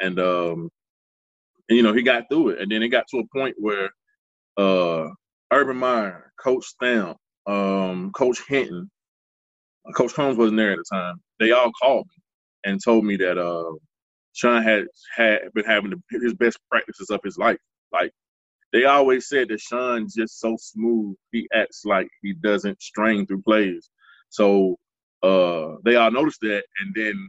and 0.00 0.18
um, 0.20 0.70
and 1.68 1.76
you 1.76 1.82
know 1.82 1.94
he 1.94 2.02
got 2.02 2.24
through 2.30 2.50
it, 2.50 2.60
and 2.60 2.70
then 2.72 2.82
it 2.82 2.88
got 2.88 3.06
to 3.08 3.18
a 3.20 3.38
point 3.38 3.56
where 3.58 3.90
uh 4.58 5.08
Urban 5.52 5.78
Meyer, 5.78 6.32
Coach 6.42 6.66
Stamp, 6.66 7.18
um, 7.46 8.12
Coach 8.12 8.40
Hinton, 8.48 8.90
Coach 9.94 10.14
Coombs 10.14 10.36
wasn't 10.36 10.58
there 10.58 10.72
at 10.72 10.78
the 10.78 10.84
time. 10.96 11.20
They 11.38 11.52
all 11.52 11.70
called 11.82 12.06
me 12.06 12.22
and 12.64 12.80
told 12.82 13.04
me 13.04 13.16
that 13.16 13.38
uh, 13.38 13.72
Shaun 14.32 14.62
had 14.62 14.84
had 15.14 15.40
been 15.54 15.64
having 15.64 15.90
the, 15.90 16.20
his 16.20 16.34
best 16.34 16.58
practices 16.70 17.10
of 17.10 17.20
his 17.24 17.38
life. 17.38 17.58
Like 17.92 18.12
they 18.72 18.84
always 18.84 19.28
said 19.28 19.48
that 19.48 19.60
Shaun's 19.60 20.14
just 20.14 20.38
so 20.40 20.56
smooth. 20.58 21.16
He 21.32 21.48
acts 21.52 21.84
like 21.84 22.08
he 22.22 22.34
doesn't 22.34 22.82
strain 22.82 23.26
through 23.26 23.42
plays. 23.42 23.90
So 24.28 24.76
uh, 25.22 25.76
they 25.84 25.96
all 25.96 26.10
noticed 26.10 26.40
that, 26.42 26.62
and 26.80 26.94
then 26.94 27.28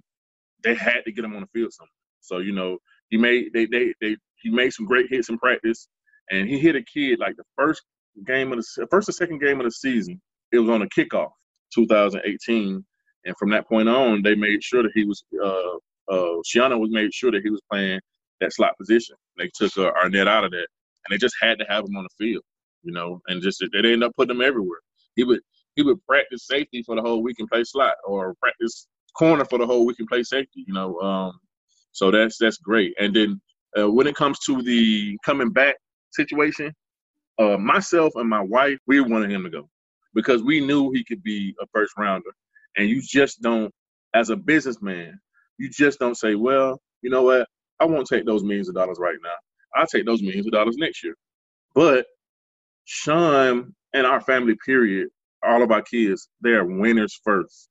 they 0.64 0.76
had 0.76 1.02
to 1.06 1.12
get 1.12 1.26
him 1.26 1.36
on 1.36 1.42
the 1.42 1.48
field 1.48 1.74
somewhere. 1.74 1.90
So 2.22 2.38
you 2.40 2.54
know, 2.54 2.78
he 3.10 3.18
made 3.18 3.54
they 3.54 3.66
they 3.66 3.94
they 4.02 4.18
he 4.42 4.50
made 4.50 4.74
some 4.74 4.86
great 4.86 5.08
hits 5.10 5.30
in 5.30 5.38
practice, 5.38 5.88
and 6.30 6.48
he 6.48 6.60
hit 6.60 6.76
a 6.76 6.84
kid 6.84 7.20
like 7.20 7.36
the 7.38 7.44
first 7.58 7.82
game 8.26 8.52
of 8.52 8.60
the 8.60 8.88
first 8.92 9.10
or 9.10 9.14
second 9.14 9.42
game 9.42 9.60
of 9.60 9.66
the 9.66 9.72
season. 9.72 10.22
It 10.52 10.60
was 10.60 10.70
on 10.70 10.82
a 10.82 10.88
kickoff, 10.88 11.32
2018, 11.74 12.86
and 13.26 13.38
from 13.38 13.50
that 13.52 13.68
point 13.68 13.90
on, 13.90 14.22
they 14.24 14.36
made 14.36 14.64
sure 14.64 14.84
that 14.84 14.92
he 14.96 15.06
was 15.06 15.24
uh 15.44 15.76
uh 16.12 16.42
Schiano 16.46 16.80
was 16.80 16.92
made 16.92 17.14
sure 17.14 17.32
that 17.32 17.44
he 17.44 17.50
was 17.50 17.62
playing 17.72 18.00
that 18.40 18.54
slot 18.54 18.78
position. 18.78 19.16
They 19.38 19.50
took 19.54 19.78
uh, 19.78 19.92
Arnette 20.04 20.28
out 20.28 20.44
of 20.44 20.52
that, 20.52 20.68
and 20.68 21.12
they 21.12 21.18
just 21.18 21.36
had 21.42 21.60
to 21.60 21.66
have 21.70 21.86
him 21.86 21.96
on 21.96 22.04
the 22.04 22.26
field, 22.26 22.44
you 22.84 22.92
know, 22.92 23.22
and 23.28 23.42
just 23.42 23.64
they 23.72 23.78
ended 23.78 24.04
up 24.04 24.14
putting 24.18 24.36
him 24.36 24.42
everywhere. 24.42 24.80
He 25.16 25.24
would 25.24 25.42
he 25.76 25.84
would 25.84 26.06
practice 26.06 26.48
safety 26.48 26.84
for 26.84 26.96
the 26.96 27.02
whole 27.02 27.24
week 27.24 27.38
and 27.40 27.50
play 27.50 27.64
slot, 27.64 27.96
or 28.06 28.36
practice 28.42 28.88
corner 29.18 29.46
for 29.46 29.60
the 29.60 29.66
whole 29.66 29.86
week 29.86 30.00
and 30.00 30.08
play 30.08 30.24
safety. 30.24 30.66
You 30.68 30.74
know, 30.74 31.00
um, 31.00 31.40
so 31.92 32.12
that's 32.12 32.38
that's 32.38 32.58
great. 32.58 32.94
And 33.00 33.16
then 33.16 33.42
uh, 33.80 33.90
when 33.90 34.08
it 34.08 34.16
comes 34.16 34.40
to 34.40 34.62
the 34.62 35.18
coming 35.26 35.52
back 35.52 35.76
situation, 36.12 36.74
uh, 37.40 37.58
myself 37.58 38.14
and 38.16 38.30
my 38.30 38.42
wife, 38.42 38.78
we 38.88 39.00
wanted 39.02 39.32
him 39.32 39.44
to 39.44 39.50
go 39.50 39.70
because 40.14 40.44
we 40.44 40.60
knew 40.60 40.92
he 40.92 41.04
could 41.04 41.24
be 41.24 41.56
a 41.62 41.68
first 41.74 41.94
rounder. 41.98 42.32
And 42.78 42.90
you 42.90 43.02
just 43.02 43.42
don't, 43.42 43.74
as 44.14 44.30
a 44.30 44.36
businessman, 44.36 45.20
you 45.58 45.70
just 45.70 46.00
don't 46.00 46.16
say, 46.18 46.36
well, 46.36 46.82
you 47.02 47.10
know 47.10 47.24
what? 47.24 47.48
I 47.80 47.86
won't 47.86 48.08
take 48.08 48.26
those 48.26 48.44
millions 48.44 48.70
of 48.70 48.76
dollars 48.76 48.98
right 49.00 49.18
now. 49.24 49.36
I'll 49.76 49.88
take 49.88 50.06
those 50.06 50.22
millions 50.22 50.46
of 50.48 50.54
dollars 50.54 50.78
next 50.78 51.04
year. 51.04 51.16
But 51.74 52.08
Shaun 52.86 53.74
and 53.94 54.08
our 54.08 54.22
family, 54.22 54.56
period, 54.66 55.10
all 55.44 55.64
of 55.64 55.72
our 55.72 55.82
kids, 55.82 56.30
they're 56.42 56.66
winners 56.66 57.20
first. 57.24 57.70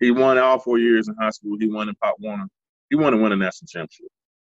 He 0.00 0.10
won 0.10 0.38
all 0.38 0.58
four 0.58 0.78
years 0.78 1.08
in 1.08 1.14
high 1.20 1.30
school. 1.30 1.56
He 1.58 1.68
won 1.68 1.88
in 1.88 1.94
Pop 1.96 2.16
Warner. 2.20 2.46
He 2.90 2.96
wanted 2.96 3.18
to 3.18 3.22
win 3.22 3.32
a 3.32 3.36
national 3.36 3.68
championship, 3.68 4.08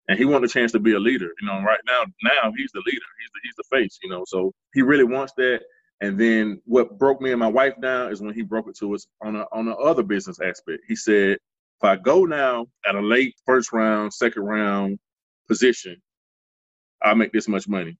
and 0.08 0.18
he 0.18 0.26
wanted 0.26 0.50
a 0.50 0.54
chance 0.54 0.72
to 0.74 0.80
be 0.80 0.94
a 0.94 1.00
leader. 1.00 1.30
You 1.42 1.48
know, 1.48 1.62
right 1.62 1.80
now, 1.86 2.04
now 2.24 2.52
he's 2.58 2.72
the 2.74 2.82
leader. 2.86 3.06
He's 3.20 3.30
the 3.34 3.40
he's 3.44 3.56
the 3.58 3.78
face. 3.78 4.00
You 4.04 4.10
know, 4.10 4.24
so 4.28 4.54
he 4.74 4.82
really 4.82 5.04
wants 5.04 5.34
that. 5.38 5.62
And 6.04 6.20
then 6.20 6.62
what 6.66 7.00
broke 7.00 7.22
me 7.22 7.32
and 7.32 7.40
my 7.40 7.48
wife 7.48 7.76
down 7.82 8.12
is 8.12 8.22
when 8.22 8.36
he 8.36 8.44
broke 8.44 8.68
it 8.68 8.78
to 8.80 8.94
us 8.94 9.08
on 9.24 9.38
a 9.38 9.46
on 9.54 9.68
the 9.68 9.76
other 9.78 10.04
business 10.04 10.38
aspect. 10.42 10.84
He 10.86 10.98
said, 10.98 11.38
if 11.38 11.84
I 11.84 11.96
go 11.96 12.26
now 12.26 12.68
at 12.86 12.96
a 12.96 13.00
late 13.00 13.36
first 13.46 13.72
round, 13.72 14.14
second 14.14 14.44
round 14.44 15.00
position, 15.48 15.96
I'll 17.04 17.16
make 17.16 17.32
this 17.32 17.48
much 17.48 17.70
money. 17.70 17.98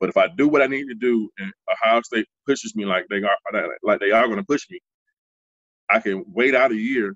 But 0.00 0.08
if 0.08 0.16
I 0.16 0.28
do 0.38 0.48
what 0.48 0.62
I 0.62 0.66
need 0.66 0.86
to 0.88 0.94
do, 0.94 1.28
and 1.38 1.52
Ohio 1.70 2.00
State 2.04 2.26
pushes 2.48 2.74
me 2.74 2.86
like 2.86 3.04
they 3.10 3.22
are 3.22 3.36
like 3.82 4.00
they 4.00 4.12
are 4.12 4.26
going 4.26 4.38
to 4.38 4.46
push 4.46 4.64
me, 4.70 4.80
I 5.90 6.00
can 6.00 6.24
wait 6.28 6.54
out 6.54 6.72
a 6.72 6.76
year 6.76 7.14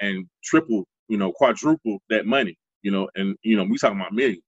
and 0.00 0.26
triple, 0.44 0.84
you 1.08 1.16
know, 1.16 1.32
quadruple 1.32 2.00
that 2.10 2.26
money, 2.26 2.56
you 2.82 2.90
know, 2.90 3.08
and 3.14 3.36
you 3.44 3.56
know 3.56 3.64
we 3.64 3.78
talking 3.78 4.00
about 4.00 4.14
millions. 4.14 4.42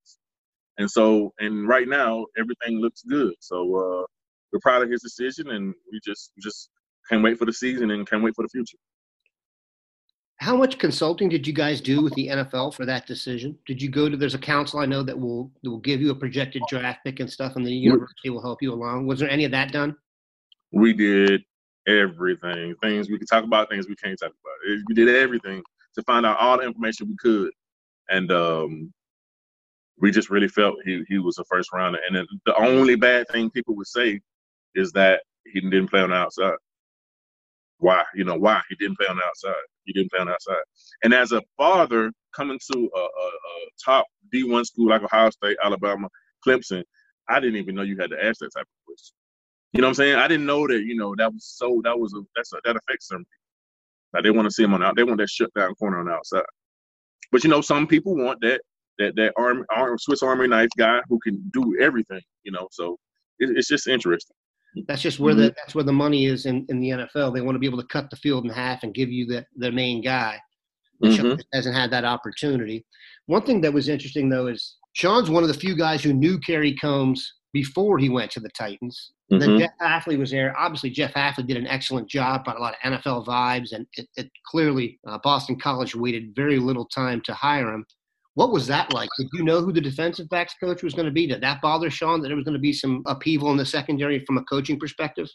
And 0.78 0.90
so, 0.90 1.32
and 1.38 1.68
right 1.68 1.88
now 1.88 2.26
everything 2.38 2.80
looks 2.80 3.02
good. 3.02 3.34
So 3.40 3.76
uh, 4.02 4.06
we're 4.52 4.60
proud 4.60 4.82
of 4.82 4.90
his 4.90 5.02
decision, 5.02 5.50
and 5.50 5.74
we 5.90 6.00
just 6.04 6.32
just 6.40 6.70
can't 7.08 7.22
wait 7.22 7.38
for 7.38 7.46
the 7.46 7.52
season 7.52 7.90
and 7.90 8.08
can't 8.08 8.22
wait 8.22 8.34
for 8.34 8.42
the 8.42 8.48
future. 8.48 8.76
How 10.36 10.56
much 10.56 10.78
consulting 10.78 11.28
did 11.28 11.46
you 11.46 11.52
guys 11.52 11.80
do 11.80 12.02
with 12.02 12.14
the 12.14 12.28
NFL 12.28 12.74
for 12.74 12.84
that 12.84 13.06
decision? 13.06 13.56
Did 13.66 13.80
you 13.80 13.88
go 13.88 14.08
to? 14.08 14.16
There's 14.16 14.34
a 14.34 14.38
council 14.38 14.80
I 14.80 14.86
know 14.86 15.02
that 15.02 15.18
will 15.18 15.50
that 15.62 15.70
will 15.70 15.78
give 15.78 16.00
you 16.00 16.10
a 16.10 16.14
projected 16.14 16.62
draft 16.68 17.00
pick 17.04 17.20
and 17.20 17.30
stuff, 17.30 17.56
and 17.56 17.64
the 17.64 17.72
university 17.72 18.30
will 18.30 18.42
help 18.42 18.60
you 18.60 18.72
along. 18.72 19.06
Was 19.06 19.20
there 19.20 19.30
any 19.30 19.44
of 19.44 19.52
that 19.52 19.72
done? 19.72 19.96
We 20.72 20.92
did 20.92 21.42
everything. 21.86 22.74
Things 22.82 23.08
we 23.08 23.18
could 23.18 23.28
talk 23.28 23.44
about, 23.44 23.70
things 23.70 23.88
we 23.88 23.96
can't 23.96 24.18
talk 24.18 24.30
about. 24.30 24.82
We 24.88 24.94
did 24.94 25.08
everything 25.08 25.62
to 25.94 26.02
find 26.02 26.26
out 26.26 26.38
all 26.38 26.58
the 26.58 26.64
information 26.64 27.08
we 27.08 27.16
could, 27.20 27.52
and 28.08 28.32
um, 28.32 28.92
we 29.98 30.10
just 30.10 30.28
really 30.28 30.48
felt 30.48 30.76
he 30.84 31.04
he 31.08 31.18
was 31.18 31.38
a 31.38 31.44
first 31.44 31.72
rounder. 31.72 32.00
And 32.08 32.26
the 32.46 32.56
only 32.56 32.96
bad 32.96 33.28
thing 33.28 33.48
people 33.50 33.76
would 33.76 33.86
say 33.86 34.20
is 34.74 34.92
that 34.92 35.22
he 35.46 35.60
didn't 35.60 35.88
play 35.88 36.00
on 36.00 36.10
the 36.10 36.16
outside. 36.16 36.56
Why? 37.78 38.04
You 38.14 38.24
know 38.24 38.36
why 38.36 38.62
he 38.68 38.76
didn't 38.76 38.96
play 38.96 39.08
on 39.08 39.16
the 39.16 39.24
outside? 39.24 39.54
He 39.84 39.92
didn't 39.92 40.10
play 40.10 40.20
on 40.20 40.26
the 40.26 40.34
outside. 40.34 40.62
And 41.02 41.12
as 41.12 41.32
a 41.32 41.42
father 41.56 42.12
coming 42.34 42.58
to 42.72 42.78
a, 42.94 42.98
a, 42.98 43.02
a 43.02 43.68
top 43.84 44.06
D1 44.32 44.66
school 44.66 44.88
like 44.88 45.02
Ohio 45.02 45.30
State, 45.30 45.56
Alabama, 45.62 46.08
Clemson, 46.46 46.84
I 47.28 47.40
didn't 47.40 47.56
even 47.56 47.74
know 47.74 47.82
you 47.82 47.98
had 47.98 48.10
to 48.10 48.24
ask 48.24 48.38
that 48.40 48.50
type 48.54 48.62
of 48.62 48.86
question. 48.86 49.14
You 49.72 49.80
know 49.80 49.86
what 49.86 49.90
I'm 49.90 49.94
saying? 49.94 50.16
I 50.16 50.28
didn't 50.28 50.46
know 50.46 50.66
that. 50.68 50.82
You 50.82 50.96
know 50.96 51.14
that 51.16 51.32
was 51.32 51.44
so. 51.56 51.80
That 51.84 51.98
was 51.98 52.12
a 52.14 52.20
that's 52.36 52.52
a, 52.52 52.56
that 52.64 52.76
affects 52.76 53.08
some 53.08 53.18
people. 53.18 54.22
They 54.22 54.30
want 54.30 54.46
to 54.46 54.52
see 54.52 54.62
him 54.62 54.74
on 54.74 54.82
out. 54.82 54.96
They 54.96 55.04
want 55.04 55.18
that 55.18 55.30
shut 55.30 55.52
down 55.54 55.74
corner 55.76 55.98
on 55.98 56.06
the 56.06 56.12
outside. 56.12 56.44
But 57.30 57.42
you 57.42 57.50
know, 57.50 57.62
some 57.62 57.86
people 57.86 58.14
want 58.14 58.40
that 58.42 58.60
that 58.98 59.16
that 59.16 59.32
arm, 59.38 59.64
arm 59.74 59.98
Swiss 59.98 60.22
Army 60.22 60.46
knife 60.46 60.68
guy 60.76 61.00
who 61.08 61.18
can 61.20 61.42
do 61.52 61.76
everything. 61.80 62.20
You 62.42 62.52
know, 62.52 62.68
so 62.70 62.98
it, 63.38 63.56
it's 63.56 63.68
just 63.68 63.88
interesting. 63.88 64.36
That's 64.86 65.02
just 65.02 65.20
where 65.20 65.34
mm-hmm. 65.34 65.42
the 65.42 65.54
that's 65.56 65.74
where 65.74 65.84
the 65.84 65.92
money 65.92 66.26
is 66.26 66.46
in, 66.46 66.66
in 66.68 66.80
the 66.80 66.90
NFL. 66.90 67.34
They 67.34 67.40
want 67.40 67.54
to 67.54 67.58
be 67.58 67.66
able 67.66 67.80
to 67.80 67.86
cut 67.88 68.10
the 68.10 68.16
field 68.16 68.44
in 68.44 68.50
half 68.50 68.82
and 68.82 68.94
give 68.94 69.10
you 69.10 69.26
the 69.26 69.44
the 69.56 69.70
main 69.70 70.02
guy. 70.02 70.38
Mm-hmm. 71.02 71.40
hasn't 71.52 71.74
had 71.74 71.90
that 71.90 72.04
opportunity. 72.04 72.86
One 73.26 73.42
thing 73.42 73.60
that 73.62 73.72
was 73.72 73.88
interesting 73.88 74.28
though 74.28 74.46
is 74.46 74.76
Shaun's 74.92 75.30
one 75.30 75.42
of 75.42 75.48
the 75.48 75.54
few 75.54 75.76
guys 75.76 76.02
who 76.02 76.12
knew 76.12 76.38
Kerry 76.38 76.74
Coombs 76.74 77.32
before 77.52 77.98
he 77.98 78.08
went 78.08 78.30
to 78.32 78.40
the 78.40 78.48
Titans. 78.50 79.12
Mm-hmm. 79.32 79.40
Then 79.40 79.58
Jeff 79.58 79.70
Hafley 79.80 80.18
was 80.18 80.30
there. 80.30 80.56
Obviously, 80.58 80.90
Jeff 80.90 81.12
Hafley 81.14 81.46
did 81.46 81.56
an 81.56 81.66
excellent 81.66 82.08
job, 82.08 82.44
brought 82.44 82.58
a 82.58 82.60
lot 82.60 82.74
of 82.74 82.92
NFL 82.92 83.26
vibes, 83.26 83.72
and 83.72 83.86
it, 83.94 84.08
it 84.16 84.30
clearly 84.46 84.98
uh, 85.06 85.18
Boston 85.22 85.58
College 85.58 85.94
waited 85.94 86.34
very 86.34 86.58
little 86.58 86.86
time 86.86 87.20
to 87.22 87.34
hire 87.34 87.72
him. 87.72 87.84
What 88.34 88.50
was 88.50 88.66
that 88.68 88.92
like? 88.92 89.10
Did 89.18 89.28
you 89.34 89.44
know 89.44 89.60
who 89.60 89.72
the 89.72 89.80
defensive 89.80 90.28
backs 90.30 90.54
coach 90.58 90.82
was 90.82 90.94
going 90.94 91.06
to 91.06 91.12
be? 91.12 91.26
Did 91.26 91.42
that 91.42 91.60
bother 91.60 91.90
Shaun 91.90 92.22
that 92.22 92.28
there 92.28 92.36
was 92.36 92.44
going 92.44 92.54
to 92.54 92.60
be 92.60 92.72
some 92.72 93.02
upheaval 93.06 93.50
in 93.50 93.58
the 93.58 93.66
secondary 93.66 94.24
from 94.24 94.38
a 94.38 94.44
coaching 94.44 94.78
perspective? 94.78 95.28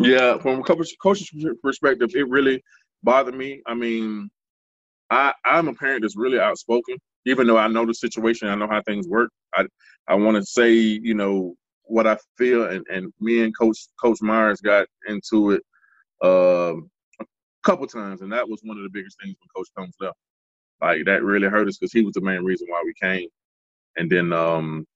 Yeah, 0.00 0.38
from 0.38 0.60
a 0.60 0.62
coach's 0.62 0.96
perspective, 1.62 2.10
it 2.14 2.28
really 2.28 2.62
bothered 3.02 3.34
me. 3.34 3.62
I 3.66 3.74
mean, 3.74 4.30
I 5.10 5.32
I'm 5.44 5.66
a 5.68 5.74
parent 5.74 6.02
that's 6.02 6.16
really 6.16 6.38
outspoken, 6.38 6.96
even 7.26 7.46
though 7.46 7.58
I 7.58 7.66
know 7.66 7.84
the 7.84 7.94
situation, 7.94 8.48
I 8.48 8.54
know 8.54 8.68
how 8.68 8.82
things 8.82 9.08
work. 9.08 9.30
I 9.54 9.66
I 10.06 10.14
want 10.14 10.36
to 10.36 10.44
say, 10.44 10.72
you 10.72 11.14
know, 11.14 11.56
what 11.82 12.06
I 12.06 12.16
feel, 12.36 12.68
and 12.68 12.86
and 12.88 13.12
me 13.20 13.42
and 13.42 13.56
Coach 13.58 13.88
Coach 14.00 14.22
Myers 14.22 14.60
got 14.60 14.86
into 15.08 15.52
it 15.52 15.62
um, 16.22 16.90
a 17.20 17.24
couple 17.64 17.86
times, 17.88 18.20
and 18.20 18.32
that 18.32 18.48
was 18.48 18.60
one 18.62 18.76
of 18.76 18.84
the 18.84 18.90
biggest 18.90 19.16
things 19.20 19.34
when 19.40 19.48
Coach 19.56 19.68
Coombs 19.76 19.96
left. 20.00 20.16
Like 20.80 21.04
that 21.06 21.22
really 21.22 21.48
hurt 21.48 21.68
us 21.68 21.78
because 21.78 21.92
he 21.92 22.02
was 22.02 22.14
the 22.14 22.20
main 22.20 22.44
reason 22.44 22.68
why 22.68 22.82
we 22.84 22.94
came. 23.00 23.28
And 23.96 24.10
then 24.10 24.32
um, 24.32 24.86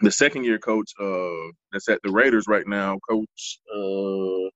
the 0.00 0.10
second 0.10 0.44
year 0.44 0.58
coach 0.58 0.90
uh, 1.00 1.52
that's 1.72 1.88
at 1.88 2.00
the 2.02 2.10
Raiders 2.10 2.46
right 2.48 2.66
now, 2.66 2.98
Coach 3.08 3.60
uh, 3.74 4.48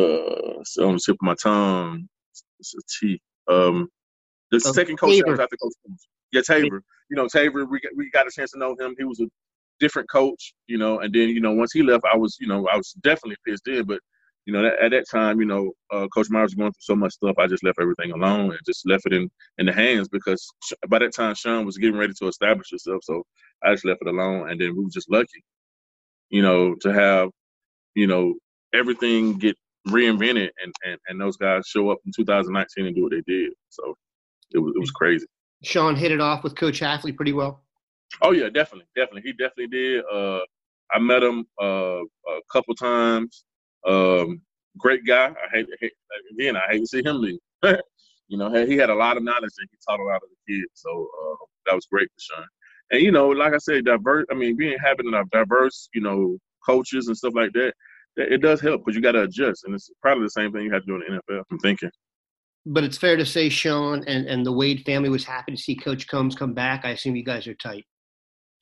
uh, 0.00 0.64
so 0.64 0.88
on 0.88 0.94
the 0.94 1.00
tip 1.04 1.16
of 1.16 1.22
my 1.22 1.34
tongue, 1.34 2.08
it's 2.58 2.74
a 2.74 2.80
T. 3.00 3.20
Um, 3.48 3.88
the 4.50 4.62
oh, 4.64 4.72
second 4.72 4.96
coach 4.96 5.20
Taver. 5.20 5.38
after 5.38 5.56
Coach 5.56 5.72
Yeah, 6.32 6.40
Taver. 6.40 6.80
You 7.10 7.16
know, 7.16 7.26
Taver, 7.26 7.68
we 7.68 7.80
got, 7.80 7.92
we 7.96 8.10
got 8.10 8.26
a 8.26 8.30
chance 8.30 8.52
to 8.52 8.58
know 8.58 8.76
him. 8.78 8.94
He 8.98 9.04
was 9.04 9.20
a 9.20 9.26
different 9.80 10.08
coach, 10.10 10.54
you 10.68 10.78
know, 10.78 11.00
and 11.00 11.12
then, 11.12 11.30
you 11.30 11.40
know, 11.40 11.52
once 11.52 11.72
he 11.72 11.82
left, 11.82 12.04
I 12.12 12.16
was, 12.16 12.36
you 12.40 12.46
know, 12.46 12.68
I 12.68 12.76
was 12.76 12.92
definitely 13.02 13.36
pissed 13.46 13.66
in, 13.66 13.84
but 13.84 14.00
you 14.46 14.52
know, 14.52 14.62
that, 14.62 14.78
at 14.80 14.90
that 14.90 15.04
time, 15.10 15.40
you 15.40 15.46
know, 15.46 15.72
uh, 15.92 16.08
Coach 16.14 16.28
Myers 16.30 16.50
was 16.50 16.54
going 16.54 16.72
through 16.72 16.80
so 16.80 16.96
much 16.96 17.12
stuff. 17.12 17.36
I 17.38 17.46
just 17.46 17.62
left 17.62 17.78
everything 17.80 18.12
alone 18.12 18.50
and 18.50 18.58
just 18.66 18.86
left 18.88 19.06
it 19.06 19.12
in 19.12 19.30
in 19.58 19.66
the 19.66 19.72
hands 19.72 20.08
because 20.08 20.46
by 20.88 20.98
that 20.98 21.14
time 21.14 21.34
Shaun 21.34 21.66
was 21.66 21.78
getting 21.78 21.98
ready 21.98 22.14
to 22.18 22.28
establish 22.28 22.70
himself. 22.70 23.02
So 23.04 23.22
I 23.62 23.72
just 23.72 23.84
left 23.84 24.02
it 24.02 24.08
alone, 24.08 24.50
and 24.50 24.60
then 24.60 24.76
we 24.76 24.84
were 24.84 24.90
just 24.90 25.10
lucky, 25.10 25.44
you 26.30 26.42
know, 26.42 26.74
to 26.80 26.92
have, 26.92 27.30
you 27.94 28.06
know, 28.06 28.34
everything 28.72 29.38
get 29.38 29.56
reinvented 29.88 30.50
and 30.62 30.74
and, 30.84 30.98
and 31.08 31.20
those 31.20 31.36
guys 31.36 31.66
show 31.66 31.90
up 31.90 31.98
in 32.06 32.12
2019 32.14 32.86
and 32.86 32.94
do 32.94 33.02
what 33.02 33.12
they 33.12 33.22
did. 33.26 33.52
So 33.68 33.94
it 34.52 34.58
was 34.58 34.72
it 34.74 34.80
was 34.80 34.90
crazy. 34.90 35.26
Shaun 35.62 35.94
hit 35.94 36.12
it 36.12 36.20
off 36.20 36.42
with 36.42 36.56
Coach 36.56 36.80
Hafley 36.80 37.14
pretty 37.14 37.32
well. 37.32 37.62
Oh 38.22 38.32
yeah, 38.32 38.48
definitely, 38.48 38.86
definitely. 38.96 39.22
He 39.22 39.32
definitely 39.32 39.68
did. 39.68 40.04
Uh, 40.12 40.40
I 40.92 40.98
met 40.98 41.22
him 41.22 41.46
uh, 41.62 42.00
a 42.00 42.40
couple 42.52 42.74
times. 42.74 43.44
Um, 43.86 44.42
great 44.78 45.06
guy. 45.06 45.28
I 45.28 45.56
hate, 45.56 45.66
hate 45.80 45.92
again. 46.32 46.56
I 46.56 46.62
hate 46.70 46.80
to 46.80 46.86
see 46.86 47.02
him 47.04 47.20
leave. 47.20 47.38
you 48.28 48.38
know, 48.38 48.52
he 48.64 48.76
had 48.76 48.90
a 48.90 48.94
lot 48.94 49.16
of 49.16 49.22
knowledge 49.22 49.52
and 49.58 49.68
he 49.70 49.78
taught 49.88 50.00
a 50.00 50.04
lot 50.04 50.16
of 50.16 50.28
the 50.30 50.54
kids. 50.54 50.70
So 50.74 50.90
uh, 50.90 51.44
that 51.66 51.74
was 51.74 51.86
great 51.90 52.08
for 52.08 52.20
Shaun. 52.20 52.46
And 52.90 53.02
you 53.02 53.12
know, 53.12 53.28
like 53.28 53.54
I 53.54 53.58
said, 53.58 53.84
diverse. 53.84 54.26
I 54.30 54.34
mean, 54.34 54.56
being 54.56 54.76
having 54.82 55.12
a 55.14 55.24
diverse, 55.32 55.88
you 55.94 56.00
know, 56.00 56.38
coaches 56.66 57.08
and 57.08 57.16
stuff 57.16 57.34
like 57.34 57.52
that, 57.52 57.72
it 58.16 58.42
does 58.42 58.60
help 58.60 58.84
because 58.84 58.96
you 58.96 59.02
got 59.02 59.12
to 59.12 59.22
adjust, 59.22 59.64
and 59.64 59.74
it's 59.74 59.90
probably 60.02 60.24
the 60.24 60.30
same 60.30 60.52
thing 60.52 60.64
you 60.64 60.72
have 60.72 60.82
to 60.82 60.86
do 60.86 60.94
in 60.96 61.00
the 61.00 61.34
NFL. 61.34 61.44
I'm 61.50 61.58
thinking. 61.60 61.90
But 62.66 62.84
it's 62.84 62.98
fair 62.98 63.16
to 63.16 63.24
say, 63.24 63.48
Shaun 63.48 64.04
and, 64.04 64.26
and 64.26 64.44
the 64.44 64.52
Wade 64.52 64.82
family 64.84 65.08
was 65.08 65.24
happy 65.24 65.52
to 65.52 65.58
see 65.58 65.74
Coach 65.74 66.08
Coombs 66.08 66.34
come 66.34 66.52
back. 66.52 66.84
I 66.84 66.90
assume 66.90 67.16
you 67.16 67.24
guys 67.24 67.46
are 67.46 67.54
tight. 67.54 67.84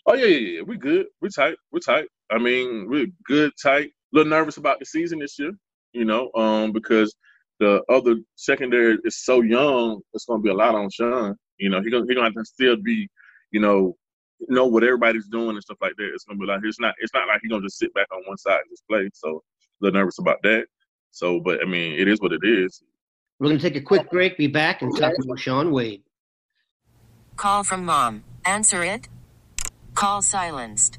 Oh 0.07 0.15
yeah, 0.15 0.27
yeah, 0.27 0.49
yeah. 0.49 0.63
We're 0.63 0.79
good. 0.79 1.07
We're 1.21 1.31
tight. 1.31 1.57
We're 1.73 1.81
tight. 1.81 2.09
I 2.31 2.39
mean, 2.39 2.89
we're 2.89 3.09
good, 3.27 3.53
tight. 3.61 3.91
A 4.13 4.17
little 4.17 4.31
nervous 4.31 4.57
about 4.57 4.79
the 4.79 4.87
season 4.87 5.19
this 5.19 5.39
year, 5.39 5.53
you 5.93 6.05
know, 6.05 6.31
um, 6.35 6.73
because 6.73 7.15
the 7.61 7.83
other 7.89 8.17
secondary 8.37 8.99
is 9.05 9.23
so 9.23 9.43
young. 9.43 10.01
It's 10.15 10.25
going 10.25 10.41
to 10.41 10.45
be 10.45 10.51
a 10.51 10.55
lot 10.55 10.75
on 10.75 10.89
Shaun. 10.91 11.37
You 11.59 11.71
know, 11.71 11.83
he's 11.83 11.91
gonna 11.91 12.07
he 12.09 12.15
gonna 12.15 12.27
have 12.27 12.35
to 12.35 12.45
still 12.45 12.77
be, 12.77 13.09
you 13.51 13.61
know, 13.61 13.97
know 14.49 14.67
what 14.67 14.85
everybody's 14.85 15.27
doing 15.27 15.51
and 15.51 15.63
stuff 15.63 15.79
like 15.81 15.95
that. 15.99 16.11
It's 16.15 16.25
gonna 16.25 16.39
be 16.39 16.47
like 16.47 16.61
it's 16.63 16.79
not 16.79 16.95
it's 17.01 17.13
not 17.13 17.27
like 17.27 17.41
he's 17.43 17.51
gonna 17.51 17.65
just 17.65 17.79
sit 17.79 17.93
back 17.95 18.07
on 18.13 18.23
one 18.27 18.39
side 18.39 18.61
and 18.61 18.71
just 18.71 18.87
play. 18.89 19.09
So 19.13 19.43
a 19.81 19.85
little 19.85 20.01
nervous 20.01 20.19
about 20.19 20.39
that. 20.45 20.67
So, 21.11 21.41
but 21.41 21.61
I 21.61 21.65
mean, 21.65 21.99
it 21.99 22.07
is 22.07 22.21
what 22.21 22.33
it 22.33 22.43
is. 22.45 22.83
We're 23.39 23.49
gonna 23.49 23.61
take 23.61 23.77
a 23.77 23.81
quick 23.81 24.09
break. 24.11 24.37
Be 24.37 24.47
back 24.47 24.83
and 24.83 24.97
talk 24.97 25.13
about 25.21 25.39
Shaun 25.39 25.73
Wade. 25.73 26.03
Call 27.37 27.65
from 27.65 27.85
mom. 27.85 28.25
Answer 28.45 28.83
it. 28.83 29.09
Call 29.95 30.23
silenced. 30.23 30.99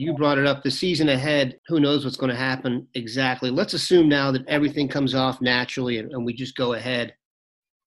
You 0.00 0.14
brought 0.14 0.38
it 0.38 0.46
up. 0.46 0.62
The 0.62 0.70
season 0.70 1.08
ahead, 1.08 1.58
who 1.66 1.80
knows 1.80 2.04
what's 2.04 2.16
going 2.16 2.30
to 2.30 2.36
happen 2.36 2.86
exactly. 2.94 3.50
Let's 3.50 3.74
assume 3.74 4.08
now 4.08 4.30
that 4.32 4.46
everything 4.48 4.88
comes 4.88 5.14
off 5.14 5.40
naturally 5.40 5.98
and, 5.98 6.10
and 6.12 6.24
we 6.24 6.32
just 6.32 6.56
go 6.56 6.72
ahead 6.72 7.12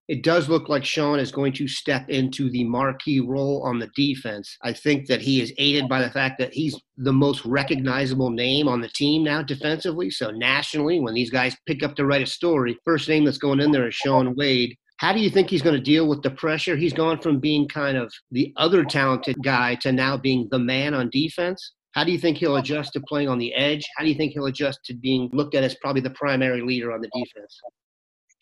it 0.10 0.22
does 0.22 0.50
look 0.50 0.68
like 0.68 0.84
Shaun 0.84 1.20
is 1.20 1.32
going 1.32 1.54
to 1.54 1.68
step 1.68 2.10
into 2.10 2.50
the 2.50 2.66
marquee 2.66 3.22
role 3.22 3.64
on 3.64 3.80
the 3.80 3.90
defense. 3.96 4.58
I 4.62 4.74
think 4.74 5.08
that 5.08 5.22
he 5.22 5.42
is 5.42 5.54
aided 5.58 5.88
by 5.88 6.02
the 6.02 6.12
fact 6.12 6.40
that 6.40 6.54
he's 6.54 6.78
the 6.98 7.14
most 7.14 7.46
recognizable 7.46 8.30
name 8.30 8.68
on 8.68 8.82
the 8.82 8.90
team 8.90 9.24
now 9.24 9.42
defensively. 9.42 10.10
So 10.10 10.30
nationally, 10.30 11.00
when 11.00 11.14
these 11.14 11.30
guys 11.30 11.56
pick 11.66 11.84
up 11.84 11.96
to 11.96 12.06
write 12.06 12.22
a 12.22 12.26
story, 12.26 12.78
first 12.84 13.08
name 13.08 13.24
that's 13.24 13.38
going 13.38 13.62
in 13.62 13.72
there 13.72 13.88
is 13.88 13.96
shaun 13.96 14.36
Wade. 14.36 14.76
How 14.98 15.14
do 15.14 15.20
you 15.20 15.30
think 15.30 15.50
he's 15.50 15.62
going 15.62 15.76
to 15.76 15.82
deal 15.82 16.08
with 16.08 16.22
the 16.22 16.32
pressure? 16.32 16.76
He's 16.76 16.94
gone 16.94 17.20
from 17.20 17.40
being 17.40 17.68
kind 17.68 17.98
of 17.98 18.14
the 18.32 18.54
other 18.58 18.84
talented 18.84 19.38
guy 19.42 19.76
to 19.76 19.92
now 19.92 20.18
being 20.18 20.48
the 20.52 20.60
man 20.60 20.94
on 20.94 21.10
defense. 21.12 21.74
How 21.94 22.04
do 22.04 22.12
you 22.12 22.18
think 22.18 22.38
he'll 22.38 22.58
adjust 22.58 22.94
to 22.94 23.02
playing 23.02 23.30
on 23.30 23.38
the 23.38 23.54
edge? 23.54 23.86
How 23.96 24.04
do 24.04 24.10
you 24.10 24.16
think 24.16 24.34
he'll 24.34 24.48
adjust 24.48 24.80
to 24.86 24.96
being 24.96 25.30
looked 25.32 25.56
at 25.56 25.64
as 25.64 25.76
probably 25.76 26.02
the 26.02 26.10
primary 26.12 26.62
leader 26.62 26.92
on 26.92 27.02
the 27.02 27.10
defense? 27.14 27.60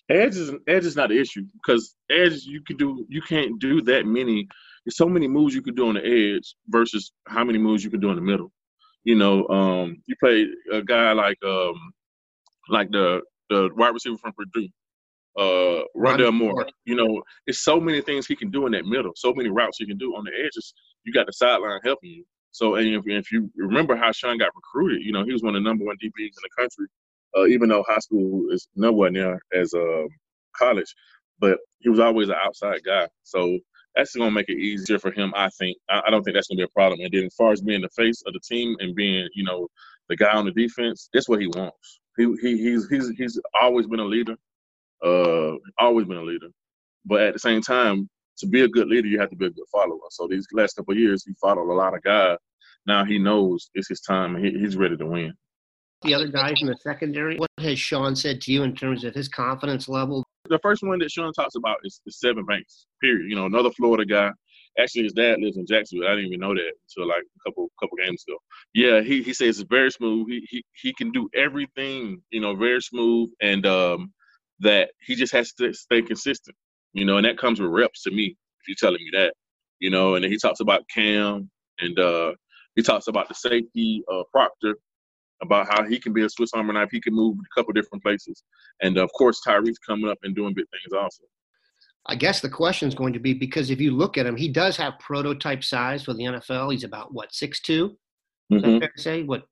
Edge 0.10 0.36
is 0.36 0.52
edge 0.68 0.86
is 0.86 0.96
not 0.96 1.12
an 1.12 1.18
issue 1.18 1.44
because 1.54 1.96
edge 2.10 2.44
you 2.44 2.62
can 2.64 2.76
do 2.76 3.06
you 3.10 3.22
can't 3.22 3.60
do 3.60 3.82
that 3.84 4.06
many. 4.06 4.48
There's 4.86 4.98
so 4.98 5.08
many 5.08 5.28
moves 5.28 5.54
you 5.54 5.62
can 5.62 5.76
do 5.76 5.88
on 5.88 5.96
the 5.96 6.06
edge 6.06 6.56
versus 6.68 7.12
how 7.28 7.44
many 7.44 7.58
moves 7.58 7.84
you 7.84 7.90
can 7.90 8.00
do 8.00 8.10
in 8.10 8.16
the 8.16 8.22
middle. 8.22 8.52
You 9.04 9.16
know, 9.16 9.48
um, 9.48 10.02
you 10.06 10.16
play 10.20 10.48
a 10.72 10.82
guy 10.82 11.12
like 11.14 11.38
um, 11.46 11.76
like 12.70 12.90
the 12.92 13.22
the 13.50 13.70
wide 13.76 13.94
receiver 13.94 14.18
from 14.18 14.34
Purdue, 14.34 14.70
uh, 15.38 15.84
Rondale 15.96 16.34
Moore. 16.34 16.68
You 16.86 16.96
know, 16.96 17.22
it's 17.48 17.64
so 17.64 17.80
many 17.80 18.02
things 18.02 18.28
he 18.28 18.36
can 18.36 18.50
do 18.50 18.66
in 18.66 18.72
that 18.74 18.86
middle. 18.86 19.12
So 19.16 19.34
many 19.34 19.50
routes 19.50 19.78
he 19.78 19.86
can 19.86 19.98
do 19.98 20.16
on 20.16 20.24
the 20.24 20.32
edges. 20.32 20.74
You 21.04 21.14
got 21.14 21.26
the 21.26 21.34
sideline 21.34 21.80
helping 21.84 22.12
you. 22.12 22.26
So, 22.52 22.76
and 22.76 22.88
if, 22.96 23.04
if 23.08 23.32
you 23.32 23.52
remember 23.58 23.96
how 23.96 24.12
Shaun 24.14 24.38
got 24.40 24.52
recruited, 24.56 25.04
you 25.04 25.14
know, 25.14 25.26
he 25.26 25.34
was 25.34 25.44
one 25.44 25.56
of 25.56 25.64
the 25.64 25.70
number 25.70 25.86
one 25.86 25.98
DBs 25.98 26.12
in 26.20 26.32
the 26.44 26.50
country 26.58 26.86
uh, 27.38 27.48
even 27.48 27.70
though 27.70 27.86
high 27.88 28.00
school 28.00 28.48
is 28.52 28.70
nowhere 28.76 29.12
near 29.12 29.40
as 29.54 29.74
uh, 29.76 30.04
college, 30.58 30.96
but 31.40 31.60
he 31.80 31.90
was 31.90 32.00
always 32.02 32.30
an 32.30 32.36
outside 32.44 32.82
guy. 32.86 33.10
So 33.24 33.60
that's 33.96 34.16
going 34.16 34.30
to 34.30 34.36
make 34.36 34.50
it 34.50 34.60
easier 34.60 35.00
for 35.00 35.12
him, 35.12 35.34
I 35.36 35.50
think. 35.52 35.78
I, 35.90 36.04
I 36.08 36.12
don't 36.12 36.24
think 36.24 36.36
that's 36.36 36.50
going 36.50 36.58
to 36.60 36.62
be 36.62 36.72
a 36.72 36.74
problem. 36.76 37.02
And 37.02 37.14
then 37.14 37.26
as 37.26 37.36
far 37.36 37.54
as 37.54 37.62
being 37.62 37.82
the 37.84 37.90
face 37.90 38.24
of 38.28 38.34
the 38.34 38.42
team 38.42 38.78
and 38.82 38.96
being, 38.96 39.30
you 39.36 39.46
know, 39.46 39.70
the 40.10 40.18
guy 40.18 40.34
on 40.34 40.46
the 40.46 40.52
defense, 40.52 41.10
that's 41.14 41.30
what 41.30 41.42
he 41.42 41.48
wants. 41.48 42.02
He, 42.18 42.26
he 42.42 42.58
he's 42.58 42.90
he's 42.90 43.10
he's 43.18 43.42
always 43.60 43.88
been 43.88 44.02
a 44.02 44.06
leader. 44.06 44.36
Uh, 45.06 45.54
always 45.80 46.08
been 46.08 46.18
a 46.18 46.24
leader. 46.24 46.48
But 47.06 47.22
at 47.24 47.34
the 47.34 47.40
same 47.40 47.62
time, 47.62 48.10
to 48.42 48.48
be 48.48 48.62
a 48.62 48.68
good 48.68 48.88
leader, 48.88 49.08
you 49.08 49.20
have 49.20 49.30
to 49.30 49.36
be 49.36 49.46
a 49.46 49.50
good 49.50 49.68
follower. 49.72 49.98
So 50.12 50.28
these 50.28 50.46
last 50.54 50.76
couple 50.76 50.96
years, 50.96 51.24
he 51.26 51.34
followed 51.42 51.72
a 51.72 51.74
lot 51.74 51.96
of 51.96 52.04
guys. 52.04 52.38
Now 52.86 53.06
he 53.06 53.18
knows 53.18 53.70
it's 53.74 53.90
his 53.90 54.02
time. 54.02 54.36
He, 54.36 54.52
he's 54.52 54.76
ready 54.76 54.98
to 54.98 55.06
win 55.06 55.34
the 56.04 56.14
other 56.14 56.28
guys 56.28 56.56
in 56.62 56.68
the 56.68 56.76
secondary? 56.78 57.38
What 57.38 57.50
has 57.60 57.80
Shaun 57.80 58.16
said 58.16 58.42
to 58.42 58.52
you 58.52 58.64
in 58.64 58.76
terms 58.76 59.04
of 59.04 59.14
his 59.14 59.28
confidence 59.28 59.88
level? 59.88 60.24
The 60.50 60.60
first 60.60 60.84
one 60.84 61.00
that 61.00 61.12
Shaun 61.12 61.32
talks 61.34 61.56
about 61.56 61.78
is, 61.84 62.02
is 62.06 62.20
Sevyn 62.24 62.48
Banks, 62.48 62.88
period. 63.02 63.30
You 63.30 63.36
know, 63.36 63.46
another 63.46 63.72
Florida 63.72 64.06
guy. 64.06 64.32
Actually, 64.80 65.04
his 65.04 65.14
dad 65.14 65.40
lives 65.40 65.58
in 65.58 65.66
Jacksonville. 65.66 66.08
I 66.08 66.16
didn't 66.16 66.28
even 66.28 66.40
know 66.40 66.54
that 66.54 66.72
until 66.90 67.08
like 67.08 67.24
a 67.24 67.50
couple 67.50 67.70
couple 67.80 67.98
games 67.98 68.24
ago. 68.28 68.38
Yeah, 68.74 69.02
he, 69.02 69.22
he 69.22 69.34
says 69.34 69.60
it's 69.60 69.70
very 69.70 69.92
smooth. 69.92 70.28
He, 70.30 70.48
he 70.50 70.64
he 70.74 70.94
can 70.94 71.12
do 71.12 71.30
everything, 71.36 72.22
you 72.32 72.40
know, 72.40 72.56
very 72.56 72.82
smooth, 72.82 73.30
and 73.42 73.66
um, 73.66 74.14
that 74.60 74.92
he 75.06 75.16
just 75.16 75.34
has 75.34 75.52
to 75.54 75.74
stay 75.74 76.02
consistent. 76.02 76.56
You 76.94 77.06
know, 77.06 77.18
and 77.18 77.26
that 77.26 77.38
comes 77.38 77.60
with 77.60 77.72
reps 77.72 78.04
to 78.04 78.12
me. 78.12 78.36
If 78.62 78.68
you're 78.68 78.76
telling 78.80 79.04
me 79.04 79.10
that, 79.14 79.34
you 79.80 79.90
know, 79.90 80.16
and 80.16 80.24
then 80.24 80.32
he 80.32 80.38
talks 80.38 80.60
about 80.60 80.84
Cam, 80.94 81.50
and 81.80 82.00
uh, 82.00 82.34
he 82.76 82.84
talks 82.84 83.08
about 83.08 83.28
the 83.28 83.34
safety, 83.34 84.04
uh, 84.12 84.24
Proctor, 84.32 84.76
about 85.42 85.68
how 85.68 85.84
he 85.84 86.00
can 86.00 86.14
be 86.14 86.24
a 86.24 86.30
Swiss 86.30 86.54
Army 86.54 86.74
knife. 86.74 86.90
He 86.92 87.02
can 87.02 87.14
move 87.14 87.38
a 87.38 87.60
couple 87.60 87.74
different 87.74 88.04
places, 88.04 88.44
and 88.82 88.98
of 88.98 89.10
course 89.18 89.42
Tyree's 89.46 89.80
coming 89.80 90.10
up 90.10 90.20
and 90.24 90.36
doing 90.36 90.54
big 90.54 90.66
things 90.70 91.00
also. 91.00 91.24
I 92.08 92.16
guess 92.16 92.42
the 92.42 92.50
question 92.50 92.88
is 92.88 92.96
going 92.96 93.14
to 93.14 93.20
be 93.20 93.34
because 93.34 93.70
if 93.70 93.80
you 93.80 93.92
look 93.92 94.18
at 94.18 94.26
him, 94.26 94.36
he 94.36 94.48
does 94.48 94.76
have 94.78 94.98
prototype 95.00 95.64
size 95.64 96.04
for 96.04 96.14
the 96.14 96.24
NFL. 96.24 96.72
He's 96.72 96.84
about 96.84 97.14
what 97.14 97.34
six 97.34 97.62
two. 97.62 97.98
Is 98.50 98.62
mm-hmm. 98.62 98.72
that 98.74 98.80
fair 98.80 98.92
to 98.96 99.02
say? 99.02 99.24
What 99.24 99.44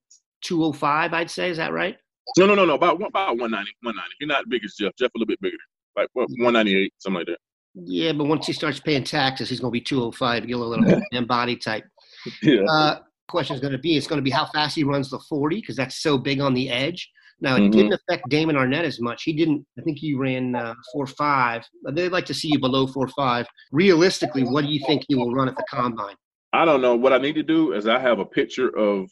two 0.42 0.64
oh 0.64 0.74
five? 0.74 1.14
I'd 1.14 1.30
say 1.30 1.50
is 1.50 1.58
that 1.58 1.74
right? 1.74 1.98
No, 2.38 2.46
no, 2.46 2.56
no, 2.56 2.66
no. 2.66 2.76
About 2.76 2.96
about 2.96 3.38
190, 3.38 3.72
190. 3.82 4.16
He's 4.20 4.28
not 4.28 4.50
big 4.50 4.64
as 4.64 4.76
Jeff. 4.76 4.94
Jeff 4.98 5.10
a 5.16 5.18
little 5.18 5.28
bit 5.28 5.42
bigger, 5.42 5.58
like 6.00 6.10
198, 6.14 6.94
something 6.98 7.20
like 7.20 7.28
that. 7.28 7.38
Yeah, 7.76 8.14
but 8.14 8.26
once 8.26 8.48
he 8.48 8.54
starts 8.54 8.80
paying 8.80 9.04
taxes, 9.04 9.50
he's 9.50 9.60
going 9.60 9.72
to 9.72 9.80
be 9.80 9.82
205. 9.82 10.48
Get 10.48 10.54
a 10.54 10.58
little 10.58 11.26
body 11.26 11.56
type. 11.56 11.86
Yeah. 12.42 12.64
Uh, 12.70 13.00
question 13.30 13.56
is 13.56 13.62
going 13.62 13.74
to 13.74 13.78
be 13.78 13.96
it's 13.96 14.08
going 14.08 14.18
to 14.18 14.24
be 14.24 14.32
how 14.32 14.46
fast 14.48 14.76
he 14.76 14.84
runs 14.84 15.10
the 15.10 15.20
40 15.30 15.58
because 15.58 15.76
that's 15.76 16.02
so 16.02 16.18
big 16.18 16.42
on 16.42 16.54
the 16.54 16.70
edge. 16.70 17.10
Now 17.42 17.56
it 17.56 17.60
mm-hmm. 17.60 17.72
didn't 17.72 17.94
affect 17.94 18.30
Damon 18.30 18.56
Arnette 18.56 18.84
as 18.84 19.00
much. 19.00 19.24
He 19.24 19.34
didn't. 19.34 19.66
I 19.78 19.82
think 19.82 19.98
he 19.98 20.14
ran 20.14 20.56
uh, 20.56 20.74
four 20.92 21.08
five. 21.08 21.64
They'd 21.92 22.12
like 22.12 22.26
to 22.26 22.34
see 22.34 22.50
you 22.50 22.60
below 22.60 22.86
four 22.88 23.08
five. 23.10 23.48
Realistically, 23.72 24.44
what 24.44 24.66
do 24.66 24.72
you 24.72 24.86
think 24.86 25.04
he 25.08 25.16
will 25.16 25.34
run 25.34 25.48
at 25.48 25.56
the 25.56 25.64
combine? 25.70 26.16
I 26.52 26.66
don't 26.66 26.82
know. 26.82 26.96
What 26.96 27.14
I 27.14 27.18
need 27.18 27.36
to 27.36 27.44
do 27.44 27.74
is 27.74 27.88
I 27.88 28.00
have 28.00 28.20
a 28.20 28.26
picture 28.26 28.76
of 28.76 29.10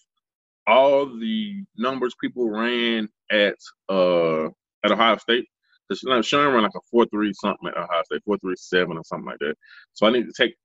all 0.66 1.06
the 1.06 1.64
numbers 1.78 2.16
people 2.20 2.50
ran 2.50 3.08
at 3.32 3.56
uh 3.88 4.46
at 4.84 4.92
Ohio 4.92 5.18
State. 5.18 5.48
You 5.90 6.24
Shaun 6.24 6.54
ran 6.54 6.64
like 6.64 6.72
a 6.76 6.80
four 6.92 7.06
three 7.06 7.34
something 7.34 7.68
at 7.68 7.78
Ohio 7.78 8.04
State, 8.06 8.22
four 8.26 8.38
three 8.38 8.56
seven 8.58 8.98
or 8.98 9.04
something 9.06 9.28
like 9.28 9.40
that. 9.40 9.56
So 9.94 10.08
I 10.08 10.12
need 10.12 10.26
to 10.26 10.34
take 10.36 10.56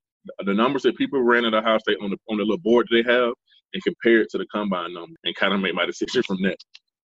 the 0.45 0.53
numbers 0.53 0.83
that 0.83 0.97
people 0.97 1.21
ran 1.21 1.45
at 1.45 1.53
Ohio 1.53 1.77
State 1.79 1.97
on 2.01 2.09
the 2.09 2.17
on 2.29 2.37
the 2.37 2.43
little 2.43 2.57
board 2.57 2.87
they 2.91 3.03
have 3.03 3.33
and 3.73 3.83
compare 3.83 4.21
it 4.21 4.29
to 4.31 4.37
the 4.37 4.45
combine 4.47 4.93
number 4.93 5.15
and 5.23 5.35
kind 5.35 5.53
of 5.53 5.59
make 5.59 5.75
my 5.75 5.85
decision 5.85 6.23
from 6.23 6.41
that. 6.43 6.57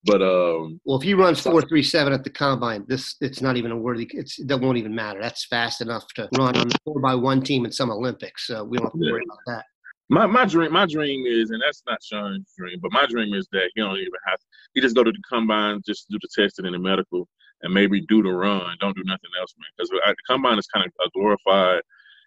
But 0.03 0.21
um, 0.21 0.81
well, 0.83 0.97
if 0.97 1.03
he 1.03 1.13
runs 1.13 1.39
four 1.39 1.61
three 1.61 1.83
seven 1.83 2.11
at 2.11 2.23
the 2.23 2.29
combine, 2.29 2.85
this 2.87 3.15
it's 3.21 3.41
not 3.41 3.55
even 3.57 3.71
a 3.71 3.77
worthy. 3.77 4.09
It's 4.13 4.43
that 4.45 4.59
won't 4.59 4.77
even 4.77 4.95
matter. 4.95 5.21
That's 5.21 5.45
fast 5.45 5.81
enough 5.81 6.07
to 6.15 6.27
run 6.37 6.57
on 6.57 6.69
the 6.69 6.77
four 6.83 6.99
by 6.99 7.13
one 7.13 7.41
team 7.41 7.65
in 7.65 7.71
some 7.71 7.91
Olympics. 7.91 8.47
So 8.47 8.63
we 8.63 8.77
don't 8.77 8.87
have 8.87 8.93
to 8.93 9.05
yeah. 9.05 9.11
worry 9.11 9.23
about 9.25 9.39
that. 9.47 9.65
My 10.09 10.25
my 10.25 10.45
dream 10.45 10.73
my 10.73 10.87
dream 10.87 11.25
is, 11.27 11.51
and 11.51 11.61
that's 11.61 11.83
not 11.87 12.03
Shaun's 12.03 12.51
dream, 12.57 12.79
but 12.81 12.91
my 12.91 13.05
dream 13.05 13.33
is 13.35 13.47
that 13.51 13.69
he 13.75 13.81
don't 13.81 13.95
even 13.97 14.11
have. 14.27 14.39
He 14.73 14.81
just 14.81 14.95
go 14.95 15.03
to 15.03 15.11
the 15.11 15.21
combine, 15.29 15.81
just 15.85 16.09
do 16.09 16.17
the 16.19 16.27
testing 16.35 16.65
and 16.65 16.73
the 16.73 16.79
medical, 16.79 17.27
and 17.63 17.73
maybe 17.73 18.01
do 18.01 18.23
the 18.23 18.31
run. 18.31 18.77
Don't 18.79 18.95
do 18.95 19.03
nothing 19.05 19.31
else, 19.39 19.53
man. 19.59 19.69
Because 19.77 19.89
the 19.89 20.15
combine 20.29 20.59
is 20.59 20.67
kind 20.67 20.85
of 20.85 20.93
a 21.05 21.09
glorified. 21.11 21.81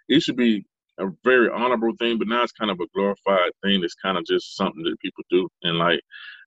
It 0.09 0.23
should 0.23 0.37
be 0.37 0.67
a 0.99 1.07
very 1.25 1.51
honorable 1.51 1.93
thing, 1.99 2.19
but 2.19 2.29
now 2.29 2.43
it's 2.43 2.53
kind 2.53 2.71
of 2.71 2.81
a 2.81 2.87
glorified 2.95 3.53
thing. 3.65 3.85
It's 3.85 3.95
kind 3.97 4.19
of 4.19 4.25
just 4.27 4.57
something 4.57 4.83
that 4.85 5.01
people 5.01 5.25
do. 5.31 5.49
And 5.65 5.79
like 5.79 6.01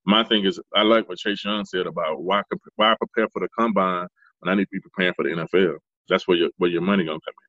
my 0.06 0.24
thing 0.24 0.46
is, 0.46 0.60
I 0.76 0.84
like 0.84 1.10
what 1.10 1.20
Chase 1.20 1.46
Young 1.46 1.66
said 1.66 1.88
about 1.88 2.24
why 2.24 2.44
why 2.78 2.96
prepare 3.00 3.28
for 3.34 3.42
the 3.42 3.50
combine 3.58 4.08
when 4.42 4.52
I 4.54 4.56
need 4.58 4.66
to 4.66 4.72
be 4.72 4.82
preparing 4.82 5.14
for 5.16 5.24
the 5.24 5.32
NFL. 5.32 5.78
That's 6.10 6.28
where 6.28 6.38
your 6.38 6.50
where 6.58 6.72
your 6.72 6.82
money 6.82 7.06
gonna 7.06 7.20
come 7.26 7.34
in. 7.44 7.47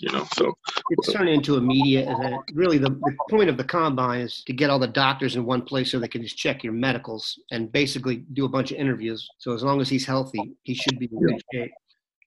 You 0.00 0.12
know, 0.12 0.26
so 0.34 0.56
it's 0.90 1.12
turned 1.12 1.28
into 1.28 1.56
a 1.56 1.60
media 1.60 2.02
event. 2.02 2.40
Really, 2.54 2.78
the, 2.78 2.90
the 2.90 3.16
point 3.30 3.50
of 3.50 3.56
the 3.56 3.64
combine 3.64 4.20
is 4.20 4.42
to 4.46 4.52
get 4.52 4.70
all 4.70 4.78
the 4.78 4.86
doctors 4.86 5.34
in 5.34 5.44
one 5.44 5.62
place 5.62 5.90
so 5.90 5.98
they 5.98 6.08
can 6.08 6.22
just 6.22 6.36
check 6.36 6.62
your 6.62 6.72
medicals 6.72 7.38
and 7.50 7.72
basically 7.72 8.24
do 8.32 8.44
a 8.44 8.48
bunch 8.48 8.70
of 8.70 8.78
interviews. 8.78 9.28
So 9.38 9.54
as 9.54 9.62
long 9.62 9.80
as 9.80 9.88
he's 9.88 10.06
healthy, 10.06 10.54
he 10.62 10.74
should 10.74 10.98
be 10.98 11.08
in 11.10 11.18
good 11.18 11.42
shape. 11.52 11.72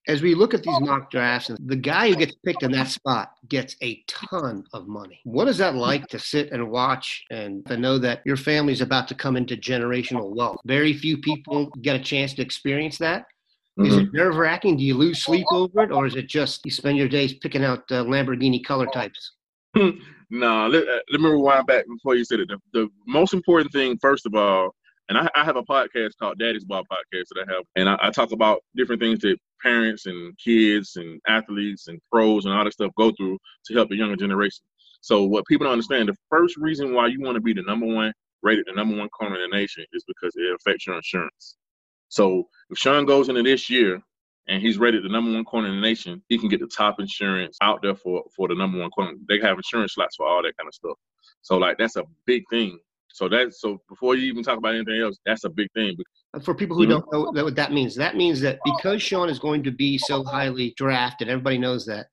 As 0.08 0.24
we 0.24 0.34
look 0.34 0.56
at 0.56 0.64
these 0.64 0.80
mock 0.80 1.12
drafts, 1.12 1.52
the 1.60 1.76
guy 1.76 2.10
who 2.10 2.16
gets 2.16 2.34
picked 2.44 2.64
in 2.64 2.72
that 2.72 2.88
spot 2.88 3.34
gets 3.48 3.76
a 3.84 4.04
ton 4.08 4.64
of 4.74 4.88
money. 4.88 5.22
What 5.26 5.48
is 5.48 5.60
that 5.60 5.76
like 5.76 6.08
to 6.08 6.18
sit 6.18 6.52
and 6.52 6.72
watch 6.72 7.24
and 7.30 7.64
to 7.68 7.78
know 7.78 8.00
that 8.00 8.22
your 8.26 8.36
family's 8.36 8.82
about 8.82 9.08
to 9.10 9.16
come 9.16 9.38
into 9.38 9.56
generational 9.56 10.36
wealth? 10.36 10.58
Very 10.66 10.94
few 10.94 11.20
people 11.20 11.68
get 11.84 11.96
a 11.96 12.04
chance 12.04 12.34
to 12.34 12.42
experience 12.42 12.98
that. 12.98 13.26
Is 13.78 13.96
it 13.96 14.14
nerve 14.14 14.36
wracking? 14.36 14.78
Do 14.78 14.84
you 14.84 14.96
lose 14.96 15.24
sleep 15.24 15.48
over 15.52 15.84
it, 15.84 15.92
or 15.92 16.06
is 16.06 16.16
it 16.16 16.28
just 16.28 16.62
you 16.66 16.72
spend 16.72 16.98
your 16.98 17.08
days 17.08 17.34
picking 17.34 17.64
out 17.64 17.84
uh, 17.92 18.04
Lamborghini 18.04 18.64
color 18.64 18.86
types? 18.88 19.34
no, 19.76 20.68
let, 20.68 20.88
uh, 20.88 21.00
let 21.12 21.22
me 21.22 21.30
rewind 21.30 21.68
back 21.68 21.86
before 21.88 22.16
you 22.16 22.26
said 22.26 22.42
it. 22.42 22.50
The, 22.50 22.58
the 22.74 22.90
most 23.08 23.34
important 23.34 23.72
thing, 23.72 23.98
first 24.02 24.26
of 24.26 24.36
all, 24.36 24.76
and 25.10 25.18
I, 25.18 25.30
I, 25.36 25.46
have 25.46 25.56
a 25.56 25.64
podcast 25.64 26.12
called 26.20 26.38
Daddy's 26.38 26.66
Ball 26.66 26.84
Podcast 26.84 27.28
that 27.30 27.46
I 27.48 27.54
have, 27.54 27.64
and 27.76 27.90
I, 27.90 27.98
I, 28.02 28.12
talk 28.12 28.32
about 28.34 28.62
different 28.76 29.02
things 29.02 29.20
that 29.20 29.38
parents 29.62 30.06
and 30.06 30.38
kids 30.38 30.98
and 30.98 31.20
athletes 31.28 31.88
and 31.88 32.00
pros 32.12 32.46
and 32.46 32.54
all 32.54 32.64
that 32.64 32.74
stuff 32.74 32.92
go 32.98 33.12
through 33.18 33.38
to 33.66 33.74
help 33.74 33.90
the 33.90 33.96
younger 33.96 34.16
generation. 34.16 34.64
So 35.02 35.24
what 35.26 35.46
people 35.48 35.66
don't 35.66 35.74
understand, 35.74 36.10
the 36.10 36.16
first 36.30 36.58
reason 36.58 36.94
why 36.94 37.08
you 37.08 37.22
want 37.22 37.36
to 37.36 37.42
be 37.42 37.54
the 37.54 37.64
number 37.64 37.88
one 37.88 38.14
rated, 38.44 38.66
the 38.68 38.74
number 38.74 38.96
one 38.96 39.10
corner 39.10 39.36
in 39.36 39.50
the 39.50 39.58
nation, 39.58 39.86
is 39.94 40.04
because 40.08 40.34
it 40.36 40.56
affects 40.56 40.88
your 40.88 40.96
insurance. 40.96 41.56
So 42.12 42.50
if 42.70 42.78
Shaun 42.78 43.06
goes 43.06 43.30
into 43.30 43.42
this 43.42 43.70
year 43.70 44.02
and 44.50 44.62
he's 44.62 44.78
rated 44.78 45.06
the 45.06 45.10
number 45.10 45.32
one 45.32 45.46
corner 45.46 45.70
in 45.70 45.76
the 45.76 45.82
nation, 45.82 46.22
he 46.28 46.38
can 46.38 46.50
get 46.50 46.60
the 46.60 46.68
top 46.68 47.00
insurance 47.00 47.58
out 47.62 47.82
there 47.82 47.96
for 47.96 48.24
for 48.36 48.50
the 48.50 48.56
number 48.56 48.80
one 48.80 48.92
corner. 48.92 49.14
They 49.30 49.40
have 49.40 49.58
insurance 49.58 49.94
slots 49.94 50.18
for 50.18 50.28
all 50.28 50.44
that 50.44 50.58
kind 50.58 50.68
of 50.68 50.74
stuff. 50.74 50.98
So 51.42 51.58
like 51.58 51.78
that's 51.78 51.96
a 51.96 52.04
big 52.26 52.44
thing. 52.50 52.78
So 53.14 53.30
that's 53.30 53.62
so 53.62 53.82
before 53.88 54.16
you 54.16 54.28
even 54.28 54.44
talk 54.44 54.58
about 54.58 54.76
anything 54.76 55.02
else, 55.02 55.18
that's 55.26 55.46
a 55.46 55.50
big 55.50 55.72
thing. 55.74 55.96
For 56.44 56.54
people 56.54 56.76
who 56.76 56.84
mm-hmm. 56.84 57.10
don't 57.10 57.34
know 57.34 57.44
what 57.46 57.56
that 57.56 57.72
means, 57.72 57.96
that 57.96 58.18
means 58.18 58.42
that 58.42 58.60
because 58.66 59.02
Shaun 59.02 59.30
is 59.30 59.40
going 59.40 59.64
to 59.64 59.72
be 59.72 59.98
so 59.98 60.22
highly 60.26 60.74
drafted, 60.76 61.30
everybody 61.30 61.58
knows 61.58 61.86
that 61.86 62.08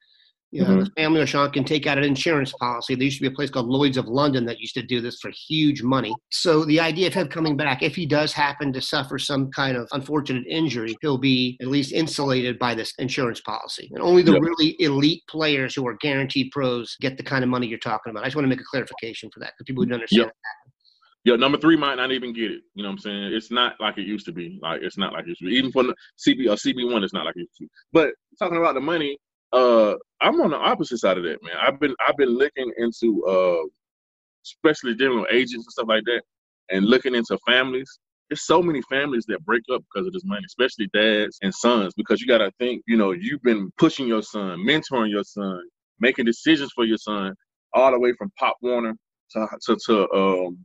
you 0.51 0.63
know, 0.63 0.69
mm-hmm. 0.69 0.85
the 0.85 0.91
family 0.97 1.21
or 1.21 1.27
Shaun 1.27 1.51
can 1.51 1.65
take 1.65 1.87
out 1.87 1.99
an 1.99 2.05
insurance 2.05 2.53
policy. 2.53 2.95
There 2.95 3.05
used 3.05 3.19
to 3.19 3.23
be 3.23 3.33
a 3.33 3.37
place 3.37 3.51
called 3.51 3.67
Lloyd's 3.67 3.99
of 3.99 4.07
London 4.07 4.47
that 4.47 4.59
used 4.59 4.75
to 4.75 4.83
do 4.83 5.01
this 5.01 5.21
for 5.21 5.31
huge 5.31 5.83
money. 5.83 6.15
So 6.31 6.65
the 6.65 6.81
idea 6.81 7.09
of 7.09 7.15
him 7.15 7.29
coming 7.29 7.57
back, 7.57 7.83
if 7.83 7.95
he 7.95 8.07
does 8.07 8.33
happen 8.33 8.73
to 8.73 8.81
suffer 8.81 9.19
some 9.19 9.51
kind 9.51 9.77
of 9.77 9.89
unfortunate 9.93 10.45
injury, 10.49 10.97
he'll 11.03 11.19
be 11.19 11.59
at 11.61 11.69
least 11.69 11.93
insulated 11.93 12.59
by 12.59 12.75
this 12.75 12.95
insurance 12.99 13.41
policy. 13.43 13.91
And 13.93 14.03
only 14.03 14.23
the 14.23 14.33
yep. 14.33 14.43
really 14.43 14.77
elite 14.81 15.23
players 15.29 15.75
who 15.75 15.87
are 15.87 15.97
guaranteed 16.01 16.51
pros 16.51 16.97
get 17.01 17.19
the 17.19 17.23
kind 17.23 17.45
of 17.45 17.51
money 17.51 17.67
you're 17.67 17.79
talking 17.79 18.11
about. 18.11 18.23
I 18.23 18.27
just 18.27 18.37
want 18.37 18.45
to 18.45 18.51
make 18.51 18.61
a 18.61 18.65
clarification 18.71 19.31
for 19.33 19.41
that 19.41 19.53
because 19.53 19.67
people 19.67 19.83
who 19.83 19.91
don't 19.91 19.97
understand 19.97 20.27
yep. 20.27 20.29
that. 20.29 20.69
Yeah, 21.25 21.37
number 21.37 21.59
three 21.59 21.77
might 21.77 21.97
not 21.97 22.11
even 22.11 22.33
get 22.33 22.51
it. 22.51 22.63
You 22.75 22.85
know 22.85 22.89
what 22.89 22.95
I'm 22.95 22.99
saying? 23.01 23.33
It's 23.35 23.51
not 23.51 23.75
like 23.81 23.99
it 23.99 24.07
used 24.07 24.25
to 24.27 24.33
be. 24.33 24.59
Like 24.63 24.81
it's 24.83 24.97
not 24.97 25.13
like 25.13 25.25
it 25.25 25.29
used 25.29 25.41
to 25.41 25.47
be. 25.47 25.57
Even 25.57 25.71
for 25.73 25.83
the 25.83 25.95
CB 26.27 26.47
or 26.49 26.57
CB 26.57 26.91
one, 26.91 27.05
it's 27.05 27.13
not 27.13 27.27
like 27.27 27.37
it 27.37 27.41
used 27.41 27.57
to 27.59 27.65
be. 27.65 27.71
But 27.93 28.13
talking 28.39 28.57
about 28.57 28.75
the 28.75 28.81
money, 28.81 29.19
uh, 29.53 29.95
I'm 30.21 30.41
on 30.41 30.51
the 30.51 30.57
opposite 30.57 30.99
side 30.99 31.19
of 31.19 31.25
that, 31.25 31.43
man. 31.43 31.57
I've 31.61 31.81
been 31.81 31.95
I've 32.07 32.17
been 32.17 32.37
looking 32.37 32.73
into 32.79 33.25
uh, 33.27 33.65
especially 34.45 34.95
dealing 34.95 35.21
with 35.21 35.33
agents 35.33 35.55
and 35.67 35.73
stuff 35.73 35.89
like 35.89 36.05
that, 36.07 36.23
and 36.71 36.87
looking 36.87 37.15
into 37.15 37.39
families. 37.47 37.99
There's 38.31 38.47
so 38.47 38.63
many 38.63 38.83
families 38.83 39.25
that 39.29 39.45
break 39.45 39.63
up 39.73 39.83
because 39.83 40.07
of 40.07 40.13
this 40.13 40.25
money, 40.25 40.43
especially 40.47 40.89
dads 40.93 41.39
and 41.43 41.55
sons, 41.55 41.95
because 41.97 42.21
you 42.21 42.27
got 42.27 42.39
to 42.39 42.53
think, 42.59 42.83
you 42.87 42.97
know, 42.97 43.13
you've 43.13 43.43
been 43.43 43.71
pushing 43.79 44.07
your 44.09 44.23
son, 44.23 44.59
mentoring 44.61 45.11
your 45.11 45.25
son, 45.25 45.61
making 46.01 46.27
decisions 46.27 46.71
for 46.75 46.85
your 46.85 46.99
son, 46.99 47.35
all 47.75 47.91
the 47.91 47.99
way 47.99 48.13
from 48.15 48.31
Pop 48.39 48.57
Warner 48.63 48.95
to 49.33 49.49
to 49.67 49.77
to 49.87 50.13
um 50.13 50.59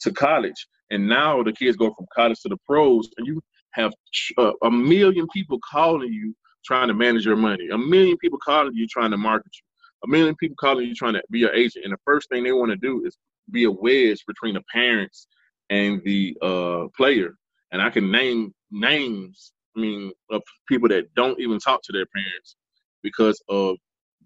to 0.00 0.12
college, 0.12 0.66
and 0.90 1.08
now 1.08 1.42
the 1.42 1.52
kids 1.52 1.76
go 1.76 1.92
from 1.94 2.06
college 2.14 2.40
to 2.42 2.48
the 2.48 2.58
pros, 2.68 3.08
and 3.18 3.26
you 3.26 3.40
have 3.72 3.92
uh, 4.38 4.52
a 4.64 4.70
million 4.70 5.26
people 5.34 5.58
calling 5.70 6.12
you 6.12 6.34
trying 6.64 6.88
to 6.88 6.94
manage 6.94 7.24
your 7.24 7.36
money. 7.36 7.68
A 7.72 7.78
million 7.78 8.16
people 8.18 8.38
calling 8.38 8.74
you 8.74 8.86
trying 8.86 9.10
to 9.10 9.16
market 9.16 9.52
you. 9.54 9.64
A 10.04 10.08
million 10.08 10.34
people 10.36 10.56
calling 10.58 10.86
you 10.86 10.94
trying 10.94 11.14
to 11.14 11.22
be 11.30 11.38
your 11.38 11.54
agent. 11.54 11.84
And 11.84 11.92
the 11.92 11.98
first 12.04 12.28
thing 12.28 12.42
they 12.42 12.52
want 12.52 12.70
to 12.70 12.76
do 12.76 13.04
is 13.04 13.16
be 13.50 13.64
a 13.64 13.70
wedge 13.70 14.24
between 14.26 14.54
the 14.54 14.62
parents 14.72 15.26
and 15.70 16.02
the 16.04 16.36
uh, 16.42 16.86
player. 16.96 17.34
And 17.70 17.80
I 17.80 17.90
can 17.90 18.10
name 18.10 18.52
names, 18.70 19.52
I 19.76 19.80
mean, 19.80 20.12
of 20.30 20.42
people 20.68 20.88
that 20.88 21.14
don't 21.14 21.40
even 21.40 21.58
talk 21.58 21.82
to 21.84 21.92
their 21.92 22.06
parents 22.06 22.56
because 23.02 23.42
of 23.48 23.76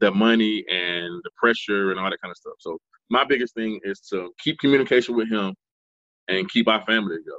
the 0.01 0.11
money 0.11 0.65
and 0.69 1.21
the 1.25 1.31
pressure 1.37 1.91
and 1.91 2.01
all 2.01 2.11
that 2.11 2.21
kind 2.21 2.31
of 2.31 2.37
stuff. 2.37 2.55
So 2.59 2.79
my 3.11 3.25
biggest 3.25 3.55
thing 3.55 3.81
is 3.85 4.01
to 4.13 4.33
keep 4.43 4.59
communication 4.59 5.17
with 5.17 5.31
him 5.31 5.55
and 6.29 6.51
keep 6.51 6.69
our 6.69 6.85
family 6.85 7.17
together. 7.17 7.37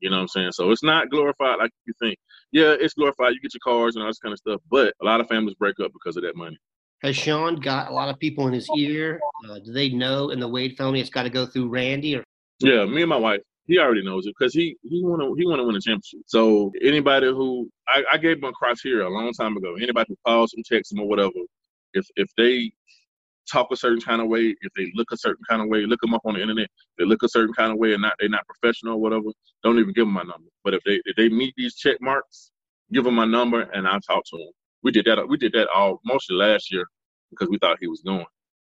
You 0.00 0.10
know 0.10 0.16
what 0.16 0.22
I'm 0.22 0.28
saying? 0.28 0.52
So 0.52 0.70
it's 0.70 0.82
not 0.82 1.10
glorified 1.10 1.58
like 1.58 1.70
you 1.86 1.94
think. 1.98 2.18
Yeah, 2.52 2.74
it's 2.78 2.94
glorified. 2.94 3.34
You 3.34 3.40
get 3.40 3.54
your 3.54 3.60
cars 3.64 3.96
and 3.96 4.02
all 4.02 4.10
this 4.10 4.18
kind 4.18 4.32
of 4.32 4.38
stuff, 4.38 4.60
but 4.70 4.94
a 5.00 5.04
lot 5.04 5.20
of 5.20 5.28
families 5.28 5.54
break 5.54 5.80
up 5.80 5.92
because 5.92 6.16
of 6.16 6.22
that 6.22 6.36
money. 6.36 6.58
Has 7.02 7.16
Shaun 7.16 7.56
got 7.56 7.90
a 7.90 7.94
lot 7.94 8.08
of 8.08 8.18
people 8.18 8.46
in 8.46 8.52
his 8.54 8.68
ear? 8.76 9.20
Uh, 9.48 9.58
do 9.58 9.72
they 9.72 9.90
know 9.90 10.30
in 10.30 10.40
the 10.40 10.48
Wade 10.48 10.76
family 10.76 11.00
it's 11.00 11.10
got 11.10 11.24
to 11.24 11.30
go 11.30 11.46
through 11.46 11.68
Randy? 11.68 12.16
Or 12.16 12.24
yeah, 12.60 12.84
me 12.86 13.02
and 13.02 13.10
my 13.10 13.16
wife. 13.16 13.40
He 13.66 13.78
already 13.78 14.04
knows 14.04 14.26
it 14.26 14.34
because 14.38 14.54
he 14.54 14.76
he 14.82 15.02
want 15.02 15.20
to 15.20 15.34
he 15.36 15.46
want 15.46 15.58
to 15.58 15.64
win 15.64 15.76
a 15.76 15.80
championship. 15.80 16.20
So 16.26 16.72
anybody 16.82 17.26
who 17.26 17.68
I, 17.88 18.04
I 18.12 18.16
gave 18.16 18.38
him 18.38 18.44
a 18.44 18.52
criteria 18.52 19.06
a 19.06 19.10
long 19.10 19.32
time 19.32 19.56
ago. 19.56 19.74
Anybody 19.74 20.06
who 20.08 20.16
calls 20.24 20.54
him, 20.54 20.62
texts 20.64 20.92
him, 20.92 21.00
or 21.00 21.08
whatever, 21.08 21.32
if 21.92 22.06
if 22.14 22.28
they 22.36 22.72
talk 23.50 23.68
a 23.72 23.76
certain 23.76 24.00
kind 24.00 24.20
of 24.20 24.28
way, 24.28 24.54
if 24.60 24.72
they 24.76 24.92
look 24.94 25.10
a 25.12 25.16
certain 25.16 25.44
kind 25.48 25.62
of 25.62 25.68
way, 25.68 25.86
look 25.86 26.00
them 26.00 26.14
up 26.14 26.22
on 26.24 26.34
the 26.34 26.40
internet. 26.42 26.68
They 26.98 27.04
look 27.04 27.22
a 27.22 27.28
certain 27.28 27.54
kind 27.54 27.72
of 27.72 27.78
way 27.78 27.92
and 27.92 28.02
not 28.02 28.14
they're 28.18 28.28
not 28.28 28.46
professional 28.46 28.94
or 28.94 29.00
whatever. 29.00 29.26
Don't 29.62 29.78
even 29.78 29.92
give 29.92 30.06
them 30.06 30.14
my 30.14 30.22
number. 30.22 30.48
But 30.64 30.74
if 30.74 30.82
they 30.84 31.00
if 31.04 31.16
they 31.16 31.28
meet 31.28 31.54
these 31.56 31.76
check 31.76 31.96
marks, 32.00 32.50
give 32.92 33.04
them 33.04 33.14
my 33.14 33.24
number 33.24 33.62
and 33.62 33.86
I'll 33.86 34.00
talk 34.00 34.24
to 34.30 34.36
them. 34.36 34.50
We 34.82 34.92
did 34.92 35.06
that. 35.06 35.28
We 35.28 35.36
did 35.36 35.52
that 35.52 35.68
all 35.74 36.00
mostly 36.04 36.36
last 36.36 36.72
year 36.72 36.86
because 37.30 37.48
we 37.48 37.58
thought 37.58 37.78
he 37.80 37.88
was 37.88 38.02
going. 38.02 38.26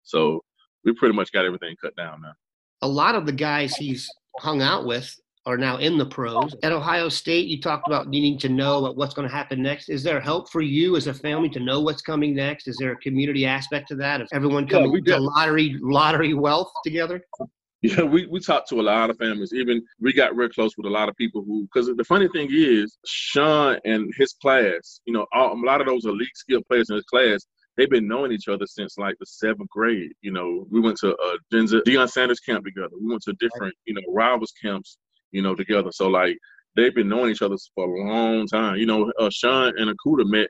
So 0.03 0.41
we 0.83 0.93
pretty 0.93 1.15
much 1.15 1.31
got 1.31 1.45
everything 1.45 1.75
cut 1.81 1.95
down 1.95 2.21
now. 2.21 2.33
A 2.81 2.87
lot 2.87 3.15
of 3.15 3.25
the 3.25 3.31
guys 3.31 3.75
he's 3.75 4.09
hung 4.39 4.61
out 4.61 4.85
with 4.85 5.15
are 5.45 5.57
now 5.57 5.77
in 5.77 5.97
the 5.97 6.05
pros. 6.05 6.55
At 6.63 6.71
Ohio 6.71 7.09
State, 7.09 7.47
you 7.47 7.59
talked 7.59 7.87
about 7.87 8.07
needing 8.07 8.37
to 8.39 8.49
know 8.49 8.91
what's 8.93 9.13
going 9.13 9.27
to 9.27 9.33
happen 9.33 9.61
next. 9.61 9.89
Is 9.89 10.03
there 10.03 10.19
help 10.19 10.51
for 10.51 10.61
you 10.61 10.95
as 10.95 11.07
a 11.07 11.13
family 11.13 11.49
to 11.49 11.59
know 11.59 11.81
what's 11.81 12.01
coming 12.01 12.35
next? 12.35 12.67
Is 12.67 12.77
there 12.77 12.91
a 12.91 12.97
community 12.97 13.45
aspect 13.45 13.87
to 13.89 13.95
that? 13.95 14.21
Of 14.21 14.27
everyone 14.33 14.67
coming 14.67 14.93
yeah, 15.05 15.15
to 15.15 15.21
lottery 15.21 15.77
lottery 15.81 16.33
wealth 16.33 16.71
together? 16.83 17.23
Yeah, 17.83 18.03
we, 18.03 18.27
we 18.27 18.39
talked 18.39 18.69
to 18.69 18.79
a 18.79 18.83
lot 18.83 19.09
of 19.09 19.17
families. 19.17 19.53
Even 19.55 19.81
we 19.99 20.13
got 20.13 20.35
real 20.35 20.49
close 20.49 20.77
with 20.77 20.85
a 20.85 20.89
lot 20.89 21.09
of 21.09 21.15
people 21.15 21.43
who, 21.43 21.63
because 21.63 21.87
the 21.87 22.03
funny 22.03 22.27
thing 22.27 22.47
is, 22.51 22.95
Shaun 23.07 23.79
and 23.85 24.13
his 24.19 24.33
class, 24.33 25.01
you 25.05 25.13
know, 25.13 25.25
all, 25.33 25.53
a 25.53 25.65
lot 25.65 25.81
of 25.81 25.87
those 25.87 26.05
elite 26.05 26.35
skill 26.35 26.61
players 26.69 26.91
in 26.91 26.97
his 26.97 27.05
class, 27.05 27.43
they've 27.77 27.89
been 27.89 28.07
knowing 28.07 28.31
each 28.31 28.47
other 28.47 28.67
since 28.67 28.99
like 28.99 29.15
the 29.19 29.25
seventh 29.25 29.67
grade. 29.71 30.11
You 30.21 30.31
know, 30.31 30.67
we 30.69 30.79
went 30.79 30.97
to 30.97 31.15
uh, 31.15 31.37
Denzel, 31.51 31.81
Deion 31.81 32.07
Sanders 32.07 32.39
camp 32.39 32.65
together. 32.65 32.93
We 33.01 33.09
went 33.09 33.23
to 33.23 33.33
different, 33.39 33.73
you 33.85 33.95
know, 33.95 34.01
rivals 34.13 34.53
camps 34.61 34.99
you 35.31 35.41
know, 35.41 35.55
together. 35.55 35.89
So 35.91 36.07
like 36.07 36.37
they've 36.75 36.93
been 36.93 37.09
knowing 37.09 37.31
each 37.31 37.41
other 37.41 37.55
for 37.75 37.85
a 37.85 38.07
long 38.07 38.47
time. 38.47 38.77
You 38.77 38.85
know, 38.85 39.11
uh, 39.19 39.29
Shaun 39.31 39.73
and 39.77 39.95
Okudah 39.97 40.29
met 40.29 40.49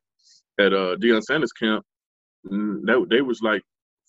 at 0.60 0.74
uh, 0.74 0.96
Deion 1.02 1.22
Sanders 1.22 1.52
camp. 1.52 1.84
Mm, 2.52 2.82
they, 2.86 3.17
they 3.17 3.22
was 3.22 3.41
like 3.41 3.62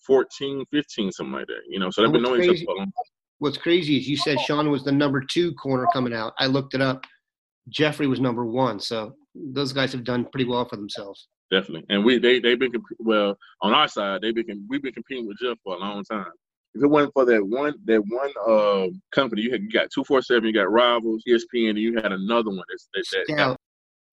14, 0.05 0.65
15, 0.71 1.11
something 1.11 1.33
like 1.33 1.47
that. 1.47 1.61
You 1.69 1.79
know, 1.79 1.89
so 1.89 2.01
they've 2.01 2.11
been 2.11 2.23
knowing 2.23 2.41
crazy, 2.41 2.51
each 2.51 2.57
other 2.59 2.65
for 2.65 2.75
a 2.75 2.77
long 2.77 2.85
time. 2.85 3.11
What's 3.39 3.57
crazy 3.57 3.97
is 3.97 4.07
you 4.07 4.17
said 4.17 4.39
Shaun 4.39 4.69
was 4.69 4.83
the 4.83 4.91
number 4.91 5.21
two 5.21 5.53
corner 5.55 5.87
coming 5.93 6.13
out. 6.13 6.33
I 6.39 6.47
looked 6.47 6.73
it 6.73 6.81
up. 6.81 7.03
Jeffrey 7.69 8.07
was 8.07 8.19
number 8.19 8.45
one. 8.45 8.79
So 8.79 9.15
those 9.35 9.73
guys 9.73 9.91
have 9.93 10.03
done 10.03 10.25
pretty 10.25 10.45
well 10.49 10.65
for 10.65 10.75
themselves. 10.75 11.27
Definitely, 11.51 11.85
and 11.89 12.03
we 12.03 12.17
they 12.17 12.39
they've 12.39 12.57
been 12.57 12.71
well 12.99 13.37
on 13.61 13.73
our 13.73 13.87
side. 13.87 14.21
They've 14.21 14.33
been 14.33 14.65
we've 14.69 14.81
been 14.81 14.93
competing 14.93 15.27
with 15.27 15.37
Jeff 15.37 15.57
for 15.63 15.75
a 15.75 15.79
long 15.79 16.03
time 16.03 16.31
if 16.75 16.83
it 16.83 16.87
wasn't 16.87 17.13
for 17.13 17.25
that 17.25 17.45
one 17.45 17.75
that 17.85 18.01
one 18.07 18.31
uh, 18.47 18.87
company, 19.11 19.43
you 19.43 19.51
had 19.51 19.61
you 19.61 19.69
got 19.69 19.89
two 19.93 20.03
four 20.03 20.21
seven, 20.21 20.45
you 20.45 20.53
got 20.53 20.71
Rivals, 20.71 21.23
ESPN, 21.27 21.71
and 21.71 21.79
you 21.79 21.95
had 21.95 22.11
another 22.11 22.49
one 22.49 22.63
that's 22.69 22.87
that, 22.93 23.05
that 23.11 23.33
Scout. 23.33 23.59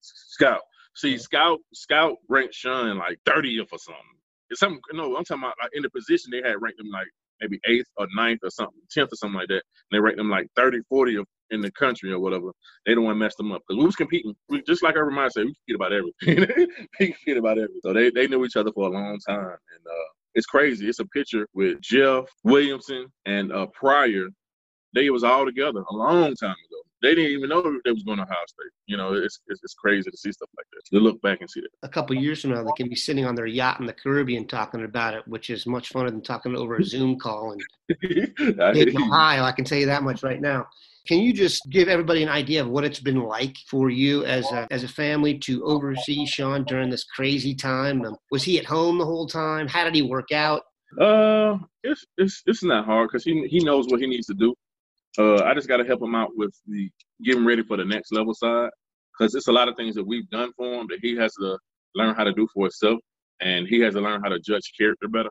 Scout. 0.01 0.61
See, 0.95 1.19
Scout 1.19 1.61
Scout 1.73 2.17
ranked 2.29 2.55
Shaun 2.55 2.99
like 2.99 3.19
30th 3.27 3.69
or 3.73 3.79
something. 3.79 4.03
It's 4.51 4.61
something 4.61 4.81
no, 4.93 5.17
I'm 5.17 5.25
talking 5.25 5.43
about 5.43 5.55
like 5.63 5.71
in 5.75 5.83
the 5.83 5.91
position 5.91 6.31
they 6.31 6.43
had 6.47 6.61
ranked 6.61 6.79
them 6.79 6.91
like 6.91 7.09
maybe 7.41 7.61
eighth 7.67 7.89
or 7.97 8.07
ninth 8.15 8.41
or 8.43 8.51
something, 8.51 8.81
tenth 8.91 9.13
or 9.13 9.17
something 9.17 9.39
like 9.39 9.49
that. 9.49 9.55
And 9.55 9.93
they 9.93 10.01
ranked 10.01 10.19
them 10.19 10.31
like 10.31 10.49
30, 10.57 10.81
40 10.89 11.25
in 11.51 11.61
the 11.61 11.71
country 11.73 12.13
or 12.13 12.19
whatever. 12.19 12.53
They 12.87 12.95
don't 12.95 13.05
want 13.05 13.17
to 13.17 13.19
mess 13.19 13.35
them 13.37 13.53
up 13.53 13.63
because 13.67 13.79
we 13.79 13.87
was 13.87 13.97
competing. 13.97 14.35
We, 14.49 14.63
just 14.63 14.83
like 14.83 14.97
I 14.97 15.01
remind 15.01 15.33
say, 15.33 15.45
we 15.45 15.55
compete 15.55 15.77
about 15.77 15.93
everything. 15.93 16.69
we 17.01 17.07
compete 17.13 17.37
about 17.37 17.59
everything. 17.59 17.81
So 17.83 17.93
they, 17.93 18.11
they 18.11 18.27
knew 18.27 18.45
each 18.45 18.57
other 18.57 18.73
for 18.73 18.89
a 18.89 18.93
long 18.93 19.19
time, 19.27 19.39
and 19.39 19.87
uh, 19.87 20.11
it's 20.35 20.47
crazy. 20.47 20.89
It's 20.89 21.01
a 21.01 21.07
picture 21.07 21.49
with 21.55 21.81
Jeff 21.81 22.25
Williamson 22.45 23.07
and 23.27 23.53
uh, 23.53 23.67
Pryor. 23.67 24.29
They 24.95 25.11
was 25.11 25.25
all 25.25 25.45
together 25.45 25.83
a 25.89 25.95
long 25.95 26.35
time 26.35 26.51
ago. 26.51 26.83
they 27.01 27.15
didn't 27.15 27.31
even 27.31 27.49
know 27.49 27.63
they 27.85 27.93
was 27.93 28.03
going 28.03 28.19
to 28.19 28.25
Ohio 28.25 28.37
State. 28.47 28.73
You 28.87 28.97
know, 28.97 29.15
it's, 29.15 29.41
it's, 29.47 29.61
it's 29.63 29.75
crazy 29.75 30.11
to 30.11 30.17
see 30.17 30.33
stuff 30.33 30.49
like 30.57 30.67
that. 30.73 30.97
To 30.97 31.03
look 31.03 31.21
back 31.23 31.41
and 31.41 31.49
see 31.49 31.61
it. 31.61 31.71
A 31.83 31.89
couple 31.89 32.17
years 32.17 32.43
from 32.43 32.51
now, 32.51 32.65
they 32.65 32.71
can 32.77 32.89
be 32.89 32.97
sitting 32.97 33.25
on 33.25 33.37
their 33.37 33.47
yacht 33.47 33.79
in 33.81 33.87
the 33.87 33.93
Caribbean 33.93 34.47
talking 34.49 34.85
about 34.85 35.15
it, 35.15 35.27
which 35.29 35.49
is 35.49 35.67
much 35.67 35.93
funner 35.93 36.09
than 36.09 36.23
talking 36.23 36.57
over 36.57 36.77
a 36.77 36.85
Zoom 36.85 37.19
call 37.19 37.53
and 37.53 37.63
high. 39.13 39.41
I 39.41 39.53
can 39.53 39.65
tell 39.65 39.79
you 39.79 39.87
that 39.87 40.03
much 40.03 40.23
right 40.25 40.41
now. 40.41 40.67
Can 41.07 41.21
you 41.21 41.33
just 41.33 41.63
give 41.71 41.89
everybody 41.89 42.23
an 42.23 42.29
idea 42.29 42.63
of 42.63 42.69
what 42.69 42.85
it's 42.85 43.01
been 43.01 43.23
like 43.23 43.57
for 43.69 43.91
you 43.91 44.25
as 44.25 44.51
a 44.53 44.67
as 44.71 44.85
a 44.85 44.89
family 44.89 45.39
to 45.39 45.65
oversee 45.65 46.27
Shaun 46.27 46.65
during 46.65 46.91
this 46.91 47.05
crazy 47.05 47.55
time? 47.55 48.05
Um, 48.05 48.17
was 48.31 48.43
he 48.43 48.59
at 48.59 48.67
home 48.67 48.99
the 48.99 49.07
whole 49.07 49.27
time? 49.27 49.67
How 49.67 49.85
did 49.85 49.95
he 49.95 50.03
work 50.03 50.33
out? 50.33 50.63
Uh, 51.01 51.59
it's 51.83 52.05
it's 52.19 52.43
it's 52.47 52.63
not 52.63 52.85
hard 52.85 53.09
because 53.09 53.25
he 53.25 53.47
he 53.49 53.61
knows 53.61 53.87
what 53.89 54.01
he 54.01 54.07
needs 54.07 54.27
to 54.27 54.35
do. 54.35 54.55
Uh, 55.19 55.43
I 55.45 55.55
just 55.55 55.69
got 55.69 55.79
to 55.79 55.85
help 55.85 56.03
him 56.03 56.15
out 56.15 56.31
with 56.37 56.55
the 56.67 56.91
getting 57.23 57.45
ready 57.45 57.63
for 57.63 57.77
the 57.77 57.85
next 57.85 58.13
level 58.13 58.35
side 58.35 58.71
because 59.13 59.35
it's 59.35 59.49
a 59.49 59.53
lot 59.53 59.69
of 59.69 59.77
things 59.77 59.95
that 59.95 60.07
we've 60.07 60.29
done 60.31 60.53
for 60.57 60.81
him 60.81 60.87
that 60.89 60.99
he 61.03 61.17
has 61.17 61.33
to 61.35 61.59
learn 61.95 62.15
how 62.15 62.25
to 62.25 62.33
do 62.33 62.47
for 62.55 62.65
himself, 62.65 63.01
and 63.41 63.67
he 63.67 63.81
has 63.81 63.95
to 63.95 64.01
learn 64.01 64.23
how 64.23 64.29
to 64.29 64.39
judge 64.39 64.73
character 64.79 65.09
better 65.09 65.31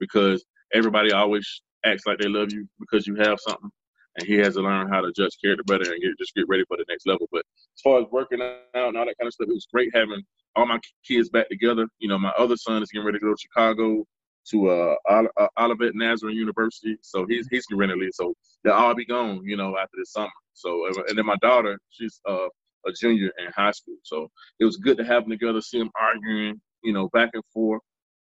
because 0.00 0.44
everybody 0.74 1.12
always 1.12 1.62
acts 1.84 2.06
like 2.06 2.18
they 2.18 2.28
love 2.28 2.52
you 2.52 2.66
because 2.80 3.06
you 3.06 3.14
have 3.16 3.38
something, 3.40 3.70
and 4.16 4.26
he 4.26 4.34
has 4.34 4.54
to 4.54 4.60
learn 4.60 4.88
how 4.88 5.00
to 5.00 5.12
judge 5.12 5.36
character 5.42 5.64
better 5.64 5.90
and 5.90 6.02
get, 6.02 6.18
just 6.18 6.34
get 6.34 6.48
ready 6.48 6.64
for 6.68 6.76
the 6.76 6.84
next 6.88 7.06
level. 7.06 7.28
But 7.32 7.44
as 7.76 7.80
far 7.82 8.00
as 8.00 8.06
working 8.10 8.42
out 8.42 8.58
and 8.74 8.96
all 8.96 9.06
that 9.06 9.16
kind 9.18 9.26
of 9.26 9.32
stuff, 9.32 9.48
it 9.48 9.54
was 9.54 9.68
great 9.72 9.94
having 9.94 10.22
all 10.56 10.66
my 10.66 10.80
kids 11.06 11.28
back 11.30 11.48
together. 11.48 11.88
You 11.98 12.08
know, 12.08 12.18
my 12.18 12.32
other 12.38 12.56
son 12.56 12.82
is 12.82 12.90
getting 12.90 13.06
ready 13.06 13.18
to 13.18 13.24
go 13.24 13.32
to 13.32 13.40
Chicago 13.40 14.04
to 14.50 14.70
uh, 14.70 14.94
uh 15.08 15.46
Olivet 15.58 15.94
Nazarene 15.94 16.36
University, 16.36 16.96
so 17.00 17.24
he's 17.26 17.46
he's 17.50 17.66
getting 17.66 17.78
ready 17.78 17.92
to 17.92 17.98
leave. 17.98 18.10
So 18.12 18.34
they'll 18.64 18.74
all 18.74 18.94
be 18.94 19.04
gone, 19.04 19.40
you 19.44 19.56
know, 19.56 19.76
after 19.78 19.96
this 19.96 20.12
summer. 20.12 20.30
So 20.54 20.86
and 21.08 21.16
then 21.16 21.26
my 21.26 21.36
daughter, 21.36 21.78
she's 21.90 22.20
uh, 22.28 22.48
a 22.86 22.92
junior 22.92 23.30
in 23.38 23.52
high 23.54 23.70
school. 23.70 23.96
So 24.02 24.28
it 24.58 24.64
was 24.64 24.76
good 24.76 24.96
to 24.98 25.04
have 25.04 25.24
them 25.24 25.30
together, 25.30 25.60
see 25.60 25.78
them 25.78 25.90
arguing, 26.00 26.60
you 26.82 26.92
know, 26.92 27.08
back 27.12 27.30
and 27.34 27.44
forth, 27.52 27.82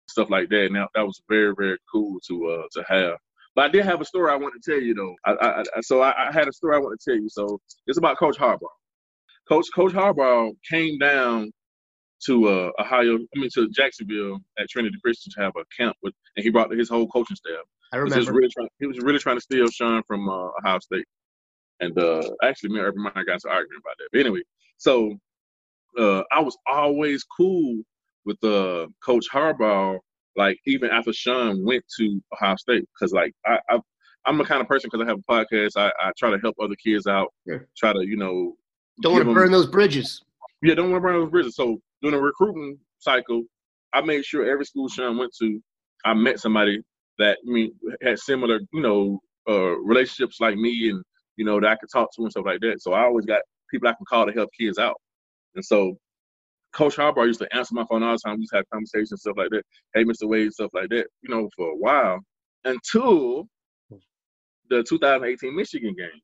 stuff 0.09 0.31
like 0.31 0.48
that. 0.51 0.72
Now 0.72 0.88
that 0.94 1.07
was 1.07 1.22
very 1.29 1.55
very 1.57 1.79
cool 1.90 2.18
to 2.27 2.46
uh 2.48 2.62
to 2.72 2.85
have. 2.88 3.16
But 3.59 3.64
I 3.64 3.68
did 3.71 3.87
have 3.87 4.01
a 4.01 4.05
story 4.05 4.31
I 4.31 4.37
want 4.37 4.55
to 4.55 4.71
tell 4.71 4.81
you 4.81 4.94
though. 4.94 5.16
I, 5.27 5.33
I, 5.33 5.81
so 5.81 6.01
I, 6.01 6.29
I, 6.29 6.33
had 6.33 6.47
a 6.47 6.53
story 6.53 6.77
I 6.77 6.79
want 6.79 6.97
to 6.97 7.11
tell 7.11 7.21
you. 7.21 7.29
So 7.29 7.61
it's 7.88 7.99
about 7.99 8.16
Coach 8.16 8.37
Harbaugh. 8.38 8.61
Coach 9.49 9.66
Coach 9.75 9.90
Harbaugh 9.90 10.53
came 10.71 10.97
down 11.01 11.51
to 12.27 12.49
uh, 12.49 12.71
Ohio, 12.79 13.16
I 13.16 13.40
mean 13.40 13.51
to 13.55 13.68
Jacksonville 13.71 14.38
at 14.61 14.68
Trinity 14.68 14.94
Christian 15.03 15.33
to 15.33 15.40
have 15.40 15.55
a 15.57 15.64
camp 15.77 15.97
with, 16.05 16.14
and 16.37 16.44
he 16.44 16.51
brought 16.51 16.71
his 16.71 16.88
whole 16.88 17.09
coaching 17.09 17.35
staff. 17.35 17.64
I 17.92 17.97
remember. 17.97 18.14
He 18.14 18.21
was 18.21 18.31
really 18.31 18.49
trying, 18.49 18.68
he 18.79 18.87
was 18.87 18.99
really 19.01 19.18
trying 19.18 19.38
to 19.38 19.40
steal 19.40 19.66
Shaun 19.66 20.05
from 20.07 20.29
uh, 20.29 20.51
Ohio 20.62 20.79
State, 20.79 21.07
and 21.81 21.99
uh, 21.99 22.31
actually 22.44 22.71
me 22.71 22.79
and 22.79 22.87
Urban 22.87 23.03
Meyer 23.03 23.25
got 23.25 23.40
to 23.40 23.49
arguing 23.49 23.81
about 23.85 23.97
that. 23.99 24.09
But 24.12 24.21
anyway, 24.21 24.42
so 24.77 25.16
uh, 25.99 26.23
I 26.31 26.40
was 26.42 26.57
always 26.68 27.25
cool 27.25 27.83
with 28.25 28.37
uh, 28.44 28.87
Coach 29.05 29.27
Harbaugh 29.33 29.99
like 30.38 30.59
even 30.66 30.90
after 30.90 31.12
Shaun 31.12 31.64
went 31.64 31.85
to 31.98 32.20
Ohio 32.33 32.57
State, 32.57 32.88
because 32.94 33.12
like 33.12 33.35
I, 33.44 33.59
I 33.68 33.81
I'm 34.24 34.38
the 34.38 34.44
kind 34.44 34.61
of 34.61 34.68
person 34.68 34.88
because 34.90 35.05
I 35.05 35.09
have 35.09 35.18
a 35.18 35.33
podcast. 35.33 35.72
I, 35.77 35.90
I 36.01 36.12
try 36.16 36.31
to 36.31 36.38
help 36.38 36.57
other 36.62 36.77
kids 36.77 37.07
out. 37.07 37.35
Yeah. 37.44 37.59
Try 37.77 37.92
to 37.92 38.07
you 38.07 38.16
know. 38.16 38.55
Don't 39.03 39.12
want 39.14 39.27
to 39.27 39.35
burn 39.35 39.53
those 39.53 39.66
bridges. 39.66 40.22
Yeah, 40.62 40.74
don't 40.74 40.90
want 40.90 41.03
to 41.03 41.07
burn 41.07 41.20
those 41.20 41.31
bridges. 41.31 41.57
So 41.57 41.81
during 42.03 42.16
the 42.16 42.22
recruiting 42.22 42.79
cycle, 42.98 43.42
I 43.92 44.01
made 44.01 44.24
sure 44.24 44.51
every 44.51 44.64
school 44.64 44.88
Shaun 44.88 45.18
went 45.18 45.33
to, 45.40 45.61
I 46.05 46.14
met 46.14 46.40
somebody 46.40 46.83
that 47.18 47.38
I 47.46 47.51
mean 47.51 47.72
had 48.03 48.18
similar 48.18 48.61
you 48.72 48.81
know 48.81 49.20
uh, 49.48 49.77
relationships 49.79 50.40
like 50.40 50.57
me 50.57 50.90
and 50.90 51.03
you 51.37 51.44
know 51.44 51.61
that 51.61 51.68
I 51.68 51.77
could 51.77 51.90
talk 51.92 52.14
to 52.14 52.22
and 52.22 52.31
stuff 52.31 52.46
like 52.46 52.61
that. 52.61 52.81
So 52.81 52.92
I 52.92 53.03
always 53.03 53.27
got 53.27 53.40
people 53.70 53.88
I 53.88 53.94
can 53.94 54.07
call 54.09 54.27
to 54.27 54.33
help 54.33 54.51
kids 54.59 54.79
out. 54.79 55.01
And 55.57 55.64
so 55.64 55.96
Coach 56.72 56.96
Harbaugh 56.96 57.26
used 57.26 57.40
to 57.40 57.57
answer 57.57 57.74
my 57.74 57.85
phone 57.88 58.02
all 58.02 58.12
the 58.12 58.18
time. 58.24 58.37
We 58.37 58.42
used 58.42 58.52
to 58.52 58.59
have 58.59 58.70
conversations, 58.72 59.20
stuff 59.20 59.37
like 59.37 59.50
that. 59.50 59.62
Hey, 59.94 60.04
Mr. 60.04 60.28
Wade, 60.28 60.52
stuff 60.52 60.70
like 60.74 60.90
that. 60.90 61.07
You 61.22 61.31
know, 61.35 61.48
for 61.57 61.70
a 61.70 61.76
while 61.76 62.20
until 62.64 63.48
the 64.70 64.83
2018 64.83 65.54
Michigan 65.54 65.94
game. 65.96 66.20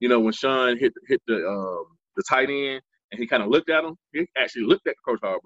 You 0.00 0.08
know, 0.08 0.20
when 0.20 0.32
Shaun 0.32 0.78
hit 0.78 0.92
hit 1.08 1.20
the 1.26 1.46
um, 1.46 1.84
the 2.16 2.22
tight 2.28 2.50
end 2.50 2.80
and 3.12 3.20
he 3.20 3.26
kind 3.26 3.42
of 3.42 3.48
looked 3.48 3.70
at 3.70 3.84
him. 3.84 3.96
He 4.12 4.26
actually 4.36 4.64
looked 4.64 4.86
at 4.86 4.94
Coach 5.06 5.20
Harbaugh. 5.22 5.38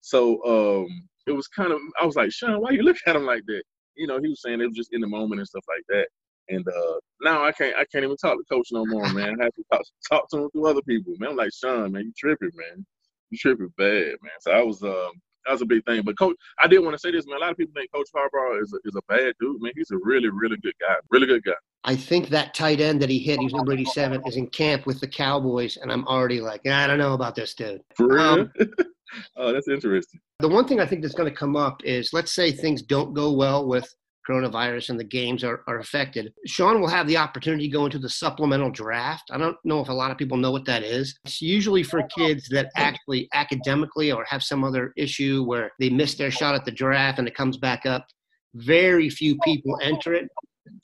So 0.00 0.42
um, 0.44 1.08
it 1.26 1.32
was 1.32 1.48
kind 1.48 1.72
of 1.72 1.80
I 2.00 2.06
was 2.06 2.16
like, 2.16 2.32
Shaun, 2.32 2.60
why 2.60 2.70
you 2.70 2.82
look 2.82 2.96
at 3.06 3.16
him 3.16 3.26
like 3.26 3.42
that? 3.46 3.62
You 3.96 4.06
know, 4.06 4.20
he 4.20 4.28
was 4.28 4.42
saying 4.42 4.60
it 4.60 4.66
was 4.66 4.76
just 4.76 4.92
in 4.92 5.00
the 5.00 5.06
moment 5.06 5.40
and 5.40 5.48
stuff 5.48 5.64
like 5.68 5.82
that. 5.88 6.08
And 6.48 6.66
uh, 6.68 7.00
now 7.22 7.44
I 7.44 7.50
can't 7.50 7.76
I 7.76 7.84
can't 7.90 8.04
even 8.04 8.16
talk 8.16 8.36
to 8.36 8.44
Coach 8.50 8.68
no 8.70 8.84
more, 8.86 9.08
man. 9.12 9.40
I 9.40 9.44
have 9.44 9.54
to 9.54 9.64
talk, 9.72 9.82
talk 10.08 10.30
to 10.30 10.44
him 10.44 10.50
through 10.50 10.68
other 10.68 10.82
people, 10.82 11.14
man. 11.18 11.30
I'm 11.30 11.36
like, 11.36 11.52
Shaun, 11.52 11.92
man, 11.92 12.04
you 12.04 12.12
tripping, 12.16 12.52
man 12.54 12.86
you 13.30 13.38
tripping 13.38 13.72
bad, 13.76 14.16
man. 14.22 14.32
So 14.40 14.52
I 14.52 14.62
was 14.62 14.82
um 14.82 15.12
that 15.46 15.52
was 15.52 15.62
a 15.62 15.66
big 15.66 15.84
thing. 15.84 16.02
But 16.02 16.18
coach, 16.18 16.36
I 16.62 16.66
did 16.66 16.80
want 16.80 16.94
to 16.94 16.98
say 16.98 17.12
this, 17.12 17.26
man. 17.26 17.38
A 17.38 17.40
lot 17.40 17.50
of 17.52 17.56
people 17.56 17.72
think 17.74 17.92
Coach 17.92 18.08
Harbaugh 18.14 18.60
is 18.60 18.72
a, 18.72 18.78
is 18.84 18.96
a 18.96 19.02
bad 19.08 19.34
dude, 19.40 19.62
man. 19.62 19.72
He's 19.76 19.92
a 19.92 19.96
really, 20.02 20.28
really 20.28 20.56
good 20.56 20.74
guy. 20.80 20.96
Really 21.10 21.26
good 21.26 21.44
guy. 21.44 21.52
I 21.84 21.94
think 21.94 22.28
that 22.30 22.52
tight 22.52 22.80
end 22.80 23.00
that 23.00 23.10
he 23.10 23.20
hit, 23.20 23.38
he's 23.38 23.52
number 23.52 23.72
87, 23.72 24.22
is 24.26 24.36
in 24.36 24.48
camp 24.48 24.86
with 24.86 24.98
the 24.98 25.06
Cowboys, 25.06 25.76
and 25.76 25.92
I'm 25.92 26.04
already 26.08 26.40
like, 26.40 26.66
I 26.66 26.86
don't 26.88 26.98
know 26.98 27.14
about 27.14 27.36
this 27.36 27.54
dude. 27.54 27.80
For 27.96 28.08
real? 28.08 28.20
Um, 28.20 28.52
oh, 29.36 29.52
that's 29.52 29.68
interesting. 29.68 30.20
The 30.40 30.48
one 30.48 30.66
thing 30.66 30.80
I 30.80 30.86
think 30.86 31.02
that's 31.02 31.14
going 31.14 31.30
to 31.30 31.36
come 31.36 31.54
up 31.54 31.84
is, 31.84 32.12
let's 32.12 32.34
say 32.34 32.50
things 32.50 32.82
don't 32.82 33.14
go 33.14 33.32
well 33.32 33.68
with 33.68 33.88
coronavirus 34.28 34.90
and 34.90 35.00
the 35.00 35.04
games 35.04 35.44
are, 35.44 35.62
are 35.66 35.78
affected. 35.78 36.32
Sean 36.46 36.80
will 36.80 36.88
have 36.88 37.06
the 37.06 37.16
opportunity 37.16 37.68
to 37.68 37.72
go 37.72 37.84
into 37.84 37.98
the 37.98 38.08
supplemental 38.08 38.70
draft. 38.70 39.30
I 39.30 39.38
don't 39.38 39.56
know 39.64 39.80
if 39.80 39.88
a 39.88 39.92
lot 39.92 40.10
of 40.10 40.18
people 40.18 40.36
know 40.36 40.50
what 40.50 40.64
that 40.66 40.82
is. 40.82 41.18
It's 41.24 41.40
usually 41.40 41.82
for 41.82 42.02
kids 42.16 42.48
that 42.50 42.70
actually 42.76 43.28
academically 43.34 44.12
or 44.12 44.24
have 44.28 44.42
some 44.42 44.64
other 44.64 44.92
issue 44.96 45.44
where 45.44 45.70
they 45.78 45.90
miss 45.90 46.14
their 46.14 46.30
shot 46.30 46.54
at 46.54 46.64
the 46.64 46.70
draft 46.70 47.18
and 47.18 47.28
it 47.28 47.34
comes 47.34 47.56
back 47.56 47.86
up. 47.86 48.06
Very 48.54 49.10
few 49.10 49.38
people 49.44 49.78
enter 49.82 50.14
it. 50.14 50.28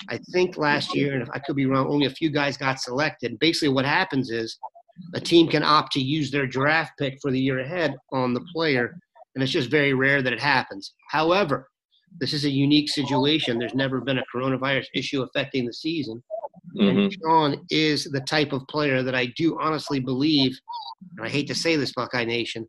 I 0.08 0.18
think 0.32 0.56
last 0.56 0.94
year, 0.94 1.14
and 1.14 1.22
if 1.22 1.30
I 1.32 1.38
could 1.38 1.56
be 1.56 1.66
wrong, 1.66 1.86
only 1.86 2.06
a 2.06 2.10
few 2.10 2.30
guys 2.30 2.56
got 2.56 2.80
selected. 2.80 3.38
Basically, 3.38 3.68
what 3.68 3.84
happens 3.84 4.30
is 4.30 4.58
a 5.14 5.20
team 5.20 5.48
can 5.48 5.62
opt 5.62 5.92
to 5.92 6.00
use 6.00 6.30
their 6.30 6.46
draft 6.46 6.92
pick 6.98 7.18
for 7.20 7.30
the 7.30 7.40
year 7.40 7.60
ahead 7.60 7.96
on 8.12 8.34
the 8.34 8.44
player, 8.52 8.96
and 9.34 9.42
it's 9.42 9.52
just 9.52 9.70
very 9.70 9.94
rare 9.94 10.22
that 10.22 10.32
it 10.32 10.40
happens. 10.40 10.94
However, 11.08 11.68
this 12.18 12.32
is 12.32 12.44
a 12.44 12.50
unique 12.50 12.88
situation. 12.88 13.58
There's 13.58 13.74
never 13.74 14.00
been 14.00 14.18
a 14.18 14.24
coronavirus 14.34 14.86
issue 14.94 15.22
affecting 15.22 15.66
the 15.66 15.72
season. 15.72 16.22
Mm-hmm. 16.76 16.98
And 16.98 17.12
Shaun 17.14 17.66
is 17.70 18.04
the 18.04 18.20
type 18.20 18.52
of 18.52 18.66
player 18.68 19.02
that 19.02 19.14
I 19.14 19.26
do 19.36 19.58
honestly 19.60 20.00
believe, 20.00 20.58
and 21.16 21.26
I 21.26 21.28
hate 21.28 21.48
to 21.48 21.54
say 21.54 21.76
this, 21.76 21.92
Buckeye 21.92 22.24
Nation, 22.24 22.66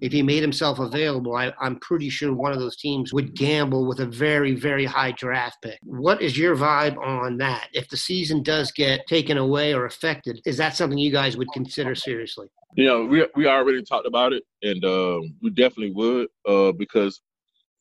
if 0.00 0.12
he 0.12 0.22
made 0.22 0.42
himself 0.42 0.78
available, 0.78 1.34
I, 1.36 1.52
am 1.60 1.78
pretty 1.80 2.10
sure 2.10 2.34
one 2.34 2.52
of 2.52 2.58
those 2.58 2.76
teams 2.76 3.12
would 3.14 3.34
gamble 3.34 3.86
with 3.86 4.00
a 4.00 4.06
very, 4.06 4.54
very 4.54 4.84
high 4.84 5.12
draft 5.12 5.58
pick. 5.62 5.78
What 5.82 6.20
is 6.20 6.36
your 6.36 6.54
vibe 6.54 6.98
on 6.98 7.38
that? 7.38 7.68
If 7.72 7.88
the 7.88 7.96
season 7.96 8.42
does 8.42 8.72
get 8.72 9.06
taken 9.06 9.38
away 9.38 9.72
or 9.72 9.86
affected, 9.86 10.40
is 10.44 10.58
that 10.58 10.76
something 10.76 10.98
you 10.98 11.12
guys 11.12 11.36
would 11.36 11.50
consider 11.52 11.94
seriously? 11.94 12.48
You 12.74 12.84
know, 12.84 13.04
we, 13.06 13.26
we 13.34 13.46
already 13.46 13.82
talked 13.82 14.06
about 14.06 14.34
it, 14.34 14.42
and 14.62 14.84
uh, 14.84 15.18
we 15.42 15.50
definitely 15.50 15.92
would 15.92 16.28
uh, 16.46 16.72
because 16.72 17.22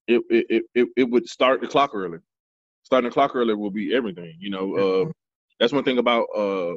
it, 0.08 0.22
it, 0.30 0.63
it, 0.74 0.89
it 0.96 1.10
would 1.10 1.28
start 1.28 1.62
the 1.62 1.68
clock 1.68 1.91
early. 1.94 2.20
Starting 2.84 3.10
the 3.10 3.13
clock 3.13 3.36
early 3.36 3.56
will 3.56 3.72
be 3.72 3.96
everything. 3.96 4.36
You 4.39 4.52
know, 4.52 4.76
uh, 4.76 5.12
that's 5.60 5.74
one 5.74 5.84
thing 5.84 5.98
about 5.98 6.26
uh, 6.36 6.74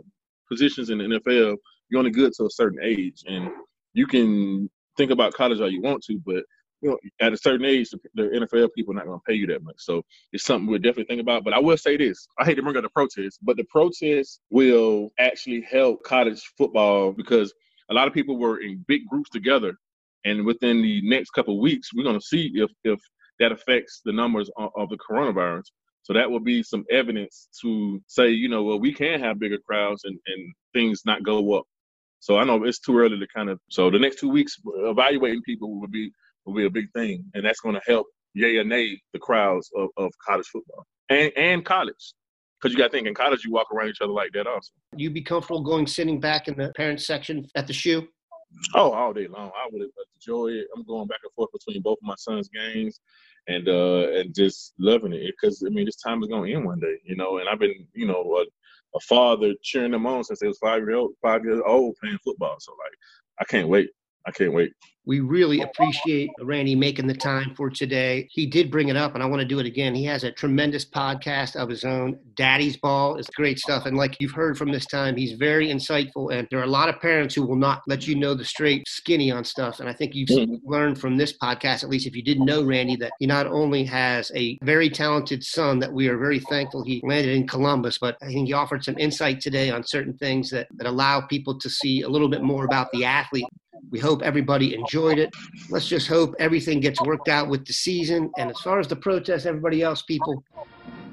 positions 0.48 0.90
in 0.90 0.98
the 0.98 1.04
NFL. 1.04 1.56
You're 1.90 1.98
only 1.98 2.10
good 2.10 2.32
to 2.34 2.46
a 2.46 2.50
certain 2.50 2.78
age, 2.82 3.24
and 3.26 3.50
you 3.92 4.06
can 4.06 4.70
think 4.96 5.10
about 5.10 5.34
college 5.34 5.60
all 5.60 5.70
you 5.70 5.82
want 5.82 6.02
to, 6.04 6.20
but 6.24 6.44
you 6.80 6.90
know, 6.90 6.98
at 7.20 7.32
a 7.32 7.36
certain 7.36 7.66
age, 7.66 7.90
the 8.14 8.22
NFL 8.22 8.68
people 8.74 8.92
are 8.92 8.96
not 8.96 9.06
going 9.06 9.18
to 9.18 9.24
pay 9.26 9.34
you 9.34 9.46
that 9.48 9.62
much. 9.64 9.76
So 9.78 10.02
it's 10.32 10.44
something 10.44 10.68
we'll 10.68 10.78
definitely 10.78 11.06
think 11.06 11.20
about. 11.20 11.44
But 11.44 11.54
I 11.54 11.58
will 11.58 11.76
say 11.76 11.96
this: 11.96 12.28
I 12.38 12.44
hate 12.44 12.54
to 12.54 12.62
bring 12.62 12.76
up 12.76 12.82
the 12.82 12.88
protests, 12.90 13.38
but 13.42 13.56
the 13.56 13.64
protests 13.64 14.40
will 14.50 15.10
actually 15.18 15.62
help 15.62 16.02
college 16.04 16.40
football 16.56 17.12
because 17.12 17.52
a 17.90 17.94
lot 17.94 18.06
of 18.06 18.14
people 18.14 18.38
were 18.38 18.60
in 18.60 18.84
big 18.86 19.06
groups 19.08 19.30
together, 19.30 19.76
and 20.24 20.44
within 20.44 20.82
the 20.82 21.00
next 21.08 21.30
couple 21.30 21.54
of 21.54 21.60
weeks, 21.60 21.92
we're 21.94 22.04
going 22.04 22.18
to 22.18 22.24
see 22.24 22.52
if 22.54 22.70
if 22.84 23.00
that 23.40 23.52
affects 23.52 24.00
the 24.04 24.12
numbers 24.12 24.50
of, 24.56 24.88
the 24.88 24.98
coronavirus. 24.98 25.64
So 26.02 26.12
that 26.14 26.30
will 26.30 26.40
be 26.40 26.62
some 26.62 26.84
evidence 26.90 27.48
to 27.62 28.02
say, 28.06 28.30
you 28.30 28.48
know, 28.48 28.62
well, 28.62 28.80
we 28.80 28.92
can 28.92 29.20
have 29.20 29.38
bigger 29.38 29.58
crowds 29.58 30.04
and, 30.04 30.18
and 30.26 30.54
things 30.72 31.02
not 31.04 31.22
go 31.22 31.54
up. 31.54 31.64
So 32.20 32.38
I 32.38 32.44
know 32.44 32.64
it's 32.64 32.80
too 32.80 32.98
early 32.98 33.18
to 33.18 33.26
kind 33.34 33.50
of. 33.50 33.60
So 33.70 33.90
the 33.90 33.98
next 33.98 34.18
two 34.18 34.28
weeks, 34.28 34.56
evaluating 34.64 35.42
people 35.42 35.78
will 35.78 35.88
be 35.88 36.10
will 36.44 36.54
be 36.54 36.66
a 36.66 36.70
big 36.70 36.90
thing, 36.92 37.24
and 37.34 37.44
that's 37.44 37.60
going 37.60 37.74
to 37.74 37.82
help 37.86 38.06
yay 38.34 38.56
or 38.56 38.64
nay 38.64 39.00
the 39.12 39.18
crowds 39.18 39.70
of, 39.76 39.88
of 39.96 40.10
college 40.26 40.46
football 40.46 40.84
and 41.10 41.32
and 41.36 41.64
college. 41.64 42.14
Because 42.60 42.72
you 42.72 42.78
got 42.78 42.86
to 42.86 42.90
think 42.90 43.06
in 43.06 43.14
college, 43.14 43.44
you 43.44 43.52
walk 43.52 43.68
around 43.72 43.88
each 43.88 44.00
other 44.00 44.12
like 44.12 44.32
that 44.32 44.48
also. 44.48 44.72
You'd 44.96 45.14
be 45.14 45.22
comfortable 45.22 45.62
going 45.62 45.86
sitting 45.86 46.18
back 46.18 46.48
in 46.48 46.56
the 46.56 46.72
parents 46.76 47.06
section 47.06 47.46
at 47.54 47.68
the 47.68 47.72
shoe? 47.72 48.08
Oh, 48.74 48.92
all 48.92 49.12
day 49.12 49.26
long. 49.28 49.50
I 49.56 49.68
would 49.72 49.88
enjoy 50.16 50.48
it. 50.48 50.68
I'm 50.76 50.84
going 50.84 51.06
back 51.08 51.20
and 51.24 51.32
forth 51.34 51.50
between 51.52 51.82
both 51.82 51.98
of 51.98 52.06
my 52.06 52.14
son's 52.18 52.48
games 52.48 53.00
and 53.48 53.68
uh 53.68 54.08
and 54.14 54.34
just 54.34 54.74
loving 54.78 55.12
it 55.12 55.34
because 55.40 55.62
I 55.66 55.70
mean 55.70 55.86
this 55.86 55.96
time 55.96 56.22
is 56.22 56.28
gonna 56.28 56.50
end 56.50 56.64
one 56.64 56.80
day, 56.80 56.96
you 57.04 57.16
know. 57.16 57.38
And 57.38 57.48
I've 57.48 57.58
been, 57.58 57.86
you 57.94 58.06
know, 58.06 58.38
uh, 58.40 58.44
a 58.96 59.00
father 59.00 59.54
cheering 59.62 59.92
them 59.92 60.06
on 60.06 60.24
since 60.24 60.40
they 60.40 60.48
was 60.48 60.58
five 60.58 60.80
year 60.80 60.96
old, 60.96 61.12
five 61.22 61.44
years 61.44 61.60
old 61.66 61.96
playing 62.02 62.18
football. 62.24 62.56
So 62.60 62.72
like, 62.72 62.92
I 63.40 63.44
can't 63.44 63.68
wait. 63.68 63.90
I 64.28 64.30
can't 64.30 64.52
wait. 64.52 64.72
We 65.06 65.20
really 65.20 65.62
appreciate 65.62 66.28
Randy 66.42 66.74
making 66.74 67.06
the 67.06 67.14
time 67.14 67.54
for 67.56 67.70
today. 67.70 68.28
He 68.30 68.44
did 68.44 68.70
bring 68.70 68.88
it 68.88 68.96
up, 68.96 69.14
and 69.14 69.22
I 69.22 69.26
want 69.26 69.40
to 69.40 69.48
do 69.48 69.58
it 69.58 69.64
again. 69.64 69.94
He 69.94 70.04
has 70.04 70.22
a 70.22 70.30
tremendous 70.30 70.84
podcast 70.84 71.56
of 71.56 71.70
his 71.70 71.82
own. 71.82 72.18
Daddy's 72.34 72.76
Ball 72.76 73.16
is 73.16 73.26
great 73.28 73.58
stuff. 73.58 73.86
And 73.86 73.96
like 73.96 74.18
you've 74.20 74.32
heard 74.32 74.58
from 74.58 74.70
this 74.70 74.84
time, 74.84 75.16
he's 75.16 75.32
very 75.32 75.68
insightful. 75.68 76.30
And 76.30 76.46
there 76.50 76.60
are 76.60 76.64
a 76.64 76.66
lot 76.66 76.90
of 76.90 77.00
parents 77.00 77.34
who 77.34 77.46
will 77.46 77.56
not 77.56 77.80
let 77.86 78.06
you 78.06 78.16
know 78.16 78.34
the 78.34 78.44
straight 78.44 78.86
skinny 78.86 79.30
on 79.30 79.44
stuff. 79.44 79.80
And 79.80 79.88
I 79.88 79.94
think 79.94 80.14
you've 80.14 80.28
mm-hmm. 80.28 80.70
learned 80.70 81.00
from 81.00 81.16
this 81.16 81.32
podcast, 81.42 81.82
at 81.82 81.88
least 81.88 82.06
if 82.06 82.14
you 82.14 82.22
didn't 82.22 82.44
know 82.44 82.62
Randy, 82.62 82.96
that 82.96 83.12
he 83.18 83.24
not 83.24 83.46
only 83.46 83.84
has 83.84 84.30
a 84.34 84.58
very 84.62 84.90
talented 84.90 85.42
son 85.42 85.78
that 85.78 85.90
we 85.90 86.08
are 86.08 86.18
very 86.18 86.40
thankful 86.40 86.84
he 86.84 87.00
landed 87.02 87.34
in 87.34 87.48
Columbus, 87.48 87.96
but 87.96 88.18
I 88.20 88.26
think 88.26 88.48
he 88.48 88.52
offered 88.52 88.84
some 88.84 88.98
insight 88.98 89.40
today 89.40 89.70
on 89.70 89.84
certain 89.84 90.18
things 90.18 90.50
that, 90.50 90.68
that 90.76 90.86
allow 90.86 91.22
people 91.22 91.58
to 91.60 91.70
see 91.70 92.02
a 92.02 92.08
little 92.10 92.28
bit 92.28 92.42
more 92.42 92.66
about 92.66 92.92
the 92.92 93.06
athlete 93.06 93.46
we 93.90 93.98
hope 93.98 94.22
everybody 94.22 94.74
enjoyed 94.74 95.18
it. 95.18 95.34
Let's 95.70 95.88
just 95.88 96.08
hope 96.08 96.34
everything 96.38 96.80
gets 96.80 97.00
worked 97.02 97.28
out 97.28 97.48
with 97.48 97.66
the 97.66 97.72
season. 97.72 98.30
And 98.38 98.50
as 98.50 98.60
far 98.60 98.78
as 98.78 98.88
the 98.88 98.96
protest, 98.96 99.46
everybody 99.46 99.82
else, 99.82 100.02
people, 100.02 100.42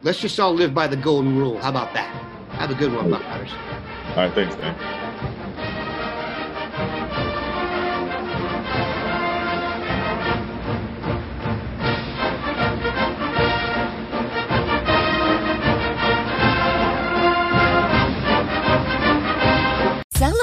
let's 0.03 0.19
just 0.19 0.39
all 0.39 0.53
live 0.53 0.73
by 0.73 0.87
the 0.87 0.97
golden 0.97 1.37
rule. 1.37 1.57
How 1.59 1.69
about 1.69 1.93
that? 1.93 2.09
Have 2.51 2.71
a 2.71 2.75
good 2.75 2.93
one, 2.93 3.09
Buckeyes. 3.09 3.51
All 4.09 4.15
right, 4.15 4.33
thanks, 4.33 4.55
man. 4.57 4.94